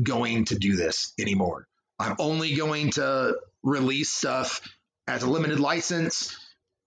[0.00, 1.66] going to do this anymore.
[1.98, 4.60] I'm only going to release stuff
[5.08, 6.38] as a limited license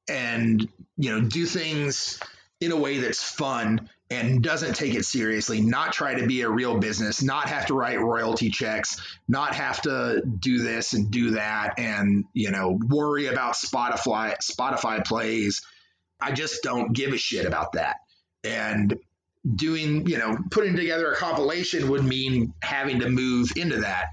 [0.10, 0.66] and,
[0.96, 2.18] you know, do things
[2.62, 6.50] in a way that's fun and doesn't take it seriously, not try to be a
[6.50, 11.32] real business, not have to write royalty checks, not have to do this and do
[11.32, 15.62] that and, you know, worry about Spotify Spotify plays.
[16.20, 17.98] I just don't give a shit about that.
[18.44, 19.00] And
[19.56, 24.08] doing, you know, putting together a compilation would mean having to move into that,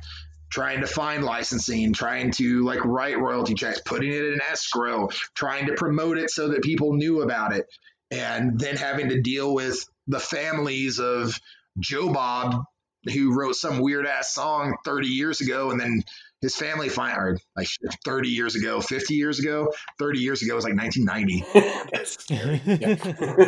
[0.49, 5.67] trying to find licensing, trying to like write royalty checks, putting it in escrow, trying
[5.67, 7.67] to promote it so that people knew about it
[8.11, 11.39] and then having to deal with the families of
[11.79, 12.65] Joe Bob,
[13.13, 16.03] who wrote some weird ass song 30 years ago, and then
[16.41, 17.69] his family find like
[18.05, 21.45] 30 years ago, 50 years ago, 30 years ago was like 1990.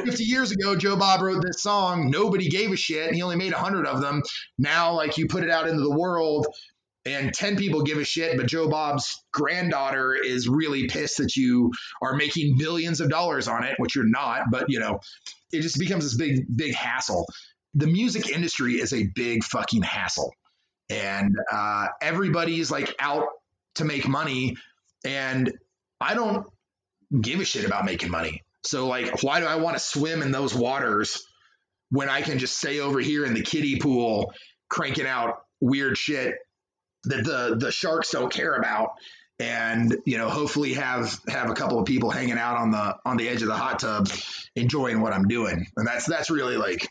[0.05, 2.11] 50 years ago, Joe Bob wrote this song.
[2.11, 3.07] Nobody gave a shit.
[3.07, 4.23] And he only made a hundred of them.
[4.59, 6.49] Now, like you put it out into the world,
[7.07, 11.73] and 10 people give a shit, but Joe Bob's granddaughter is really pissed that you
[12.03, 15.01] are making billions of dollars on it, which you're not, but you know,
[15.53, 17.27] it just becomes this big, big hassle.
[17.75, 20.33] The music industry is a big fucking hassle.
[20.91, 23.27] And uh, everybody's like out
[23.77, 24.57] to make money.
[25.05, 25.53] And
[26.01, 26.47] I don't
[27.19, 28.43] give a shit about making money.
[28.63, 31.25] So, like, why do I want to swim in those waters
[31.91, 34.33] when I can just stay over here in the kiddie pool
[34.69, 36.35] cranking out weird shit
[37.05, 38.91] that the the sharks don't care about
[39.41, 43.17] and you know hopefully have have a couple of people hanging out on the on
[43.17, 44.09] the edge of the hot tub
[44.55, 45.67] enjoying what i'm doing.
[45.77, 46.89] And that's that's really like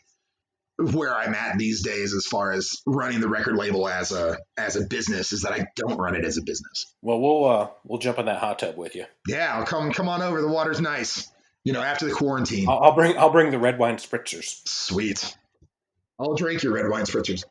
[0.78, 4.76] where i'm at these days as far as running the record label as a as
[4.78, 6.94] a business is that i don't run it as a business.
[7.02, 9.06] Well we'll uh we'll jump in that hot tub with you.
[9.28, 10.42] Yeah i'll come come on over.
[10.42, 11.30] The water's nice
[11.64, 12.68] you know after the quarantine.
[12.68, 14.68] I'll, I'll bring i'll bring the red wine spritzers.
[14.68, 15.36] Sweet.
[16.18, 17.44] I'll drink your red wine spritzers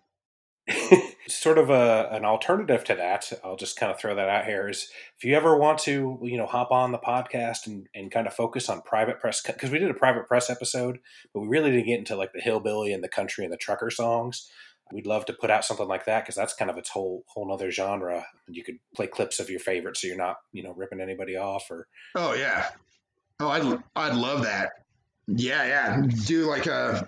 [1.29, 4.68] sort of a, an alternative to that, I'll just kind of throw that out here
[4.68, 8.26] is if you ever want to, you know, hop on the podcast and, and kind
[8.26, 10.99] of focus on private press, because we did a private press episode,
[11.33, 13.91] but we really didn't get into like the hillbilly and the country and the trucker
[13.91, 14.51] songs.
[14.91, 17.47] We'd love to put out something like that because that's kind of its whole whole
[17.47, 18.24] nother genre.
[18.47, 21.37] And you could play clips of your favorites, so you're not, you know, ripping anybody
[21.37, 21.89] off or.
[22.14, 22.70] Oh yeah,
[23.39, 24.70] oh I'd I'd love that.
[25.29, 26.03] Yeah, yeah.
[26.24, 27.07] Do like a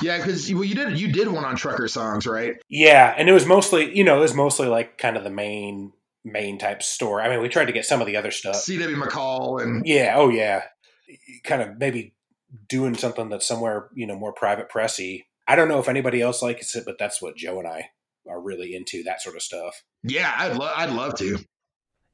[0.00, 2.56] yeah, because well, you did you did one on trucker songs, right?
[2.68, 5.92] Yeah, and it was mostly you know it was mostly like kind of the main
[6.24, 7.22] main type story.
[7.22, 8.56] I mean, we tried to get some of the other stuff.
[8.56, 8.96] C.W.
[8.96, 10.62] McCall and yeah, oh yeah,
[11.44, 12.14] kind of maybe
[12.68, 15.24] doing something that's somewhere you know more private pressy.
[15.46, 17.90] I don't know if anybody else likes it, but that's what Joe and I
[18.26, 19.82] are really into that sort of stuff.
[20.02, 21.38] Yeah, I'd love I'd love to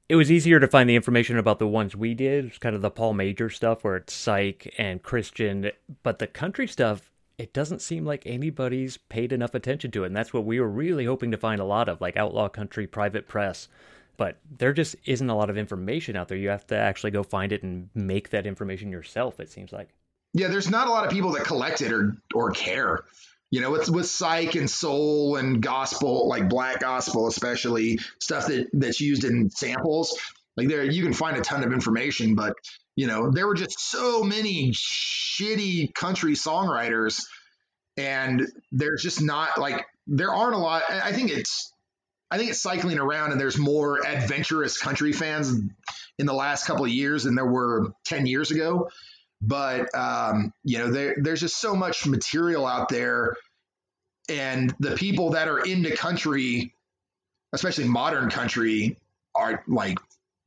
[0.08, 2.82] it was easier to find the information about the ones we did, it's kind of
[2.82, 5.70] the Paul Major stuff where it's psych and Christian,
[6.02, 10.08] but the country stuff, it doesn't seem like anybody's paid enough attention to it.
[10.08, 12.86] And that's what we were really hoping to find a lot of, like outlaw country,
[12.86, 13.68] private press.
[14.16, 16.38] But there just isn't a lot of information out there.
[16.38, 19.88] You have to actually go find it and make that information yourself, it seems like.
[20.34, 23.04] Yeah, there's not a lot of people that collect it or or care.
[23.54, 28.66] You know, with with psych and soul and gospel, like black gospel, especially stuff that
[28.72, 30.18] that's used in samples.
[30.56, 32.54] Like there, you can find a ton of information, but
[32.96, 37.22] you know, there were just so many shitty country songwriters,
[37.96, 40.82] and there's just not like there aren't a lot.
[40.90, 41.72] I think it's
[42.32, 45.60] I think it's cycling around, and there's more adventurous country fans
[46.18, 48.88] in the last couple of years than there were ten years ago.
[49.46, 53.36] But um, you know, there, there's just so much material out there,
[54.28, 56.74] and the people that are into country,
[57.52, 58.98] especially modern country,
[59.34, 59.98] are like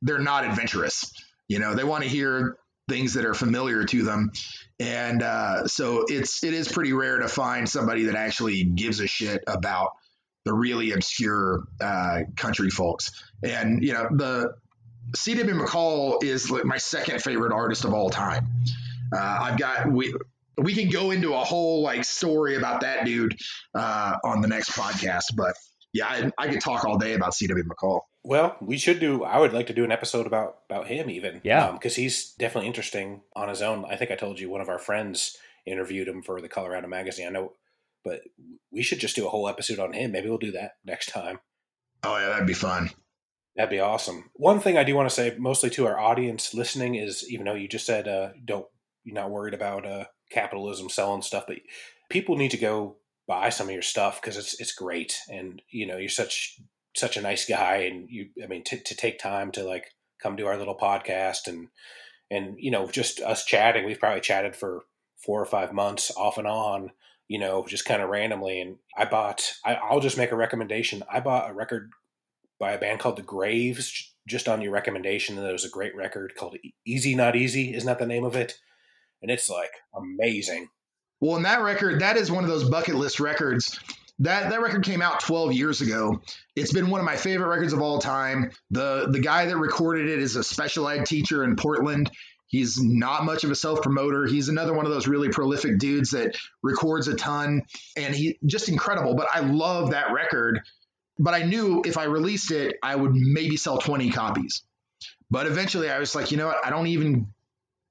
[0.01, 1.11] they're not adventurous.
[1.47, 2.57] You know, they want to hear
[2.89, 4.31] things that are familiar to them,
[4.79, 9.07] and uh, so it's it is pretty rare to find somebody that actually gives a
[9.07, 9.91] shit about
[10.45, 13.11] the really obscure uh, country folks.
[13.43, 14.55] And you know, the
[15.15, 15.53] C.W.
[15.53, 18.47] McCall is like my second favorite artist of all time.
[19.14, 20.14] Uh, I've got we
[20.58, 23.38] we can go into a whole like story about that dude
[23.76, 25.55] uh, on the next podcast, but
[25.93, 27.64] yeah, I, I could talk all day about C.W.
[27.64, 28.01] McCall.
[28.24, 29.24] Well, we should do.
[29.24, 31.41] I would like to do an episode about about him, even.
[31.43, 33.86] Yeah, because um, he's definitely interesting on his own.
[33.86, 37.28] I think I told you one of our friends interviewed him for the Colorado Magazine.
[37.28, 37.53] I know,
[38.03, 38.22] but
[38.72, 40.12] we should just do a whole episode on him.
[40.12, 41.39] Maybe we'll do that next time.
[42.03, 42.89] Oh yeah, that'd be fun.
[43.55, 44.30] That'd be awesome.
[44.34, 47.55] One thing I do want to say, mostly to our audience listening, is even though
[47.55, 48.68] you just said uh, don't
[49.08, 51.58] you're not worried about uh, capitalism selling stuff, but
[52.10, 55.88] people need to go buy some of your stuff because it's it's great, and you
[55.88, 56.60] know you're such
[56.93, 60.36] such a nice guy, and you I mean t- to take time to like come
[60.36, 61.70] to our little podcast and
[62.30, 63.86] and you know just us chatting.
[63.86, 64.84] We've probably chatted for
[65.16, 66.91] four or five months off and on,
[67.30, 68.60] you know, just kind of randomly.
[68.60, 69.53] And I bought.
[69.66, 71.01] I, I'll just make a recommendation.
[71.10, 71.91] I bought a record
[72.60, 75.38] by a band called The Graves just on your recommendation.
[75.38, 77.74] And was a great record called Easy Not Easy.
[77.74, 78.60] Isn't that the name of it?
[79.22, 80.68] And it's like amazing.
[81.20, 83.80] Well, in that record, that is one of those bucket list records.
[84.20, 86.22] That that record came out 12 years ago.
[86.55, 88.51] It's been one of my favorite records of all time.
[88.72, 92.09] The the guy that recorded it is a special ed teacher in Portland.
[92.47, 94.26] He's not much of a self promoter.
[94.26, 97.63] He's another one of those really prolific dudes that records a ton
[97.95, 99.15] and he just incredible.
[99.15, 100.61] But I love that record.
[101.20, 104.63] But I knew if I released it, I would maybe sell 20 copies.
[105.30, 106.65] But eventually I was like, you know what?
[106.65, 107.28] I don't even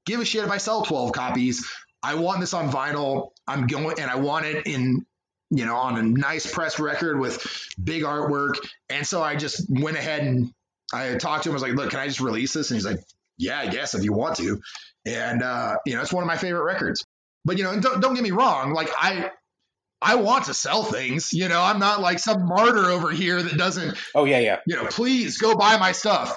[0.06, 1.70] give a shit if I sell 12 copies.
[2.02, 3.32] I want this on vinyl.
[3.46, 5.04] I'm going and I want it in,
[5.50, 7.44] you know, on a nice press record with
[7.82, 8.54] big artwork.
[8.88, 10.52] And so I just went ahead and
[10.92, 11.52] I talked to him.
[11.52, 12.70] I was like, look, can I just release this?
[12.70, 13.00] And he's like,
[13.38, 14.60] yeah, I guess if you want to.
[15.04, 17.04] And, uh, you know, it's one of my favorite records.
[17.44, 18.72] But, you know, don't, don't get me wrong.
[18.72, 19.30] Like, I,
[20.00, 21.32] I want to sell things.
[21.32, 23.96] You know, I'm not like some martyr over here that doesn't.
[24.14, 24.60] Oh yeah, yeah.
[24.66, 26.36] You know, please go buy my stuff.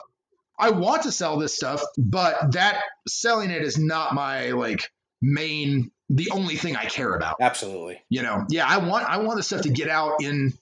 [0.60, 4.90] I want to sell this stuff, but that selling it is not my like
[5.22, 7.38] main the only thing I care about.
[7.40, 8.02] Absolutely.
[8.10, 10.54] You know, yeah, I want I want the stuff to get out in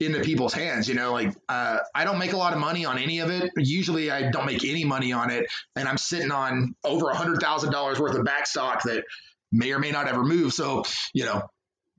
[0.00, 0.88] into people's hands.
[0.88, 3.50] You know, like uh, I don't make a lot of money on any of it.
[3.56, 7.40] Usually, I don't make any money on it, and I'm sitting on over a hundred
[7.40, 9.04] thousand dollars worth of back stock that
[9.52, 10.52] may or may not ever move.
[10.52, 11.42] So, you know,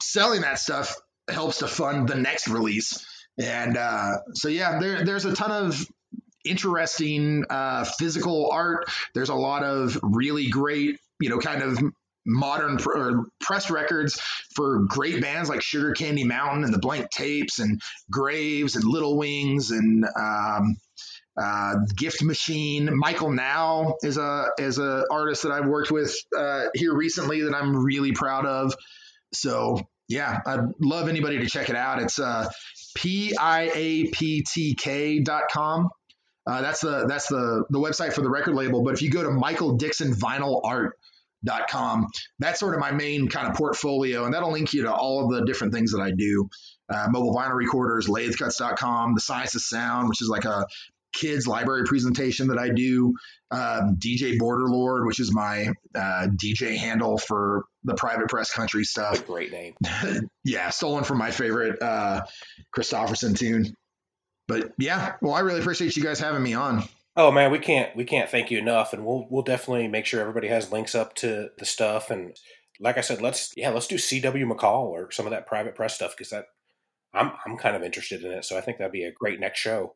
[0.02, 0.96] selling that stuff
[1.30, 3.06] helps to fund the next release.
[3.40, 5.88] And uh, so, yeah, there, there's a ton of
[6.46, 8.86] interesting uh, physical art.
[9.14, 11.80] There's a lot of really great, you know, kind of
[12.26, 14.20] modern pr- press records
[14.56, 17.82] for great bands like Sugar Candy Mountain and the Blank Tapes and
[18.12, 20.76] Graves and Little Wings and um,
[21.42, 22.90] uh, Gift Machine.
[22.98, 27.54] Michael Nau is a is a artist that I've worked with uh, here recently that
[27.54, 28.74] I'm really proud of.
[29.34, 32.02] So yeah, I'd love anybody to check it out.
[32.02, 32.50] It's uh,
[35.52, 35.90] com.
[36.46, 38.84] Uh, that's the that's the the website for the record label.
[38.84, 40.98] But if you go to Michael Dixon Vinyl Art
[41.44, 42.08] dot com
[42.40, 45.32] that's sort of my main kind of portfolio and that'll link you to all of
[45.32, 46.50] the different things that i do.
[46.94, 50.66] Uh, mobile vinyl recorders lathecuts.com the science of sound which is like a
[51.14, 53.14] kids library presentation that i do.
[53.52, 59.26] Um, dj borderlord which is my uh, dj handle for the private press country stuff.
[59.28, 59.76] Great name.
[60.46, 62.22] Yeah stolen from my favorite uh,
[62.76, 63.76] Kristofferson tune
[64.48, 66.84] but yeah, well, I really appreciate you guys having me on.
[67.16, 70.20] Oh man, we can't we can't thank you enough, and we'll we'll definitely make sure
[70.20, 72.10] everybody has links up to the stuff.
[72.10, 72.36] And
[72.80, 74.46] like I said, let's yeah, let's do C.W.
[74.48, 76.46] McCall or some of that private press stuff because that
[77.14, 78.46] I'm I'm kind of interested in it.
[78.46, 79.96] So I think that'd be a great next show.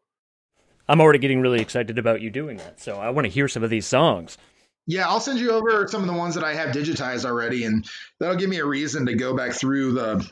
[0.87, 2.79] I'm already getting really excited about you doing that.
[2.79, 4.37] So I want to hear some of these songs.
[4.85, 7.85] Yeah, I'll send you over some of the ones that I have digitized already, and
[8.19, 10.29] that'll give me a reason to go back through the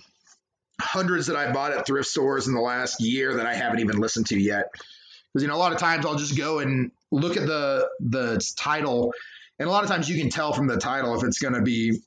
[0.80, 3.97] hundreds that I bought at thrift stores in the last year that I haven't even
[3.97, 4.72] listened to yet.
[4.72, 8.41] Because you know, a lot of times I'll just go and look at the the
[8.57, 9.14] title,
[9.60, 11.61] and a lot of times you can tell from the title if it's going to
[11.61, 11.99] be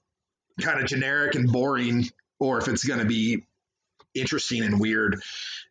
[0.60, 2.08] kind of generic and boring,
[2.40, 3.44] or if it's going to be
[4.14, 5.20] interesting and weird.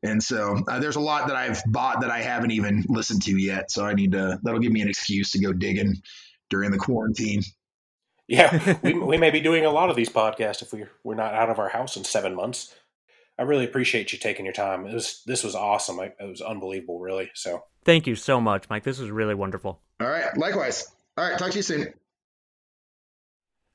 [0.04, 3.32] And so uh, there's a lot that I've bought that I haven't even listened to
[3.38, 3.72] yet.
[3.72, 6.02] So I need to, that'll give me an excuse to go digging
[6.50, 7.42] during the quarantine.
[8.28, 11.34] Yeah, we, we may be doing a lot of these podcasts if we, we're not
[11.34, 12.76] out of our house in seven months.
[13.40, 14.88] I really appreciate you taking your time.
[14.88, 16.00] It was this was awesome.
[16.00, 17.30] I, it was unbelievable, really.
[17.34, 18.84] So Thank you so much, Mike.
[18.84, 19.80] This was really wonderful.
[20.02, 20.36] All right.
[20.38, 20.92] Likewise.
[21.18, 21.40] All right.
[21.40, 21.94] Talk to you soon.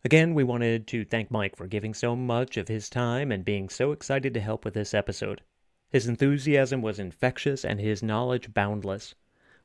[0.05, 3.71] Again, we wanted to thank Mike for giving so much of his time and being
[3.71, 5.41] so excited to help with this episode.
[5.89, 9.15] His enthusiasm was infectious and his knowledge boundless.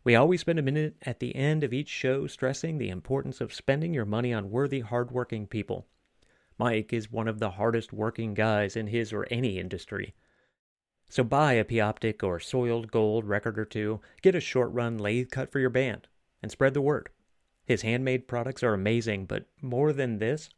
[0.05, 3.53] We always spend a minute at the end of each show stressing the importance of
[3.53, 5.87] spending your money on worthy, hardworking people.
[6.57, 10.15] Mike is one of the hardest working guys in his or any industry.
[11.09, 15.31] So buy a Pioptic or Soiled Gold record or two, get a short run lathe
[15.31, 16.07] cut for your band,
[16.41, 17.09] and spread the word.
[17.65, 20.49] His handmade products are amazing, but more than this,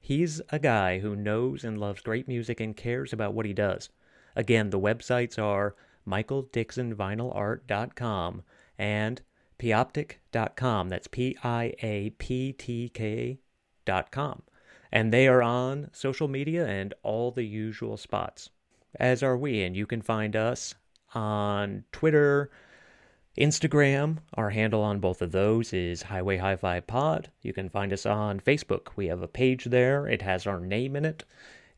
[0.00, 3.90] he's a guy who knows and loves great music and cares about what he does.
[4.36, 5.76] Again, the websites are
[6.06, 8.42] michaeldixonvinylart.com
[8.78, 9.22] and
[9.58, 10.88] pioptic.com.
[10.88, 14.42] That's P I A P T K.com.
[14.94, 18.50] And they are on social media and all the usual spots,
[18.98, 19.64] as are we.
[19.64, 20.76] And you can find us
[21.14, 22.48] on Twitter,
[23.36, 24.18] Instagram.
[24.34, 27.32] Our handle on both of those is Highway Hi Fi Pod.
[27.42, 28.90] You can find us on Facebook.
[28.94, 31.24] We have a page there, it has our name in it.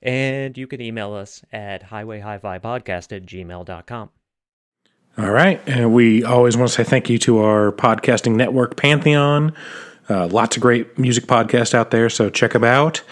[0.02, 4.10] And you can email us at highwayhifipodcast at gmail.com.
[5.18, 5.58] All right.
[5.66, 9.54] And we always want to say thank you to our podcasting network, Pantheon.
[10.08, 13.02] Uh, lots of great music podcasts out there, so check them out.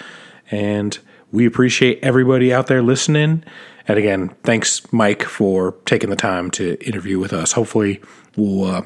[0.51, 0.99] And
[1.33, 3.45] we appreciate everybody out there listening.
[3.89, 7.53] And again, thanks, Mike, for taking the time to interview with us.
[7.53, 8.01] Hopefully,
[8.37, 8.83] we'll uh,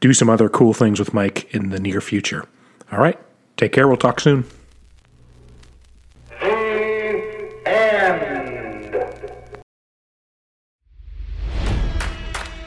[0.00, 2.46] do some other cool things with Mike in the near future.
[2.92, 3.18] All right.
[3.56, 3.88] Take care.
[3.88, 4.44] We'll talk soon.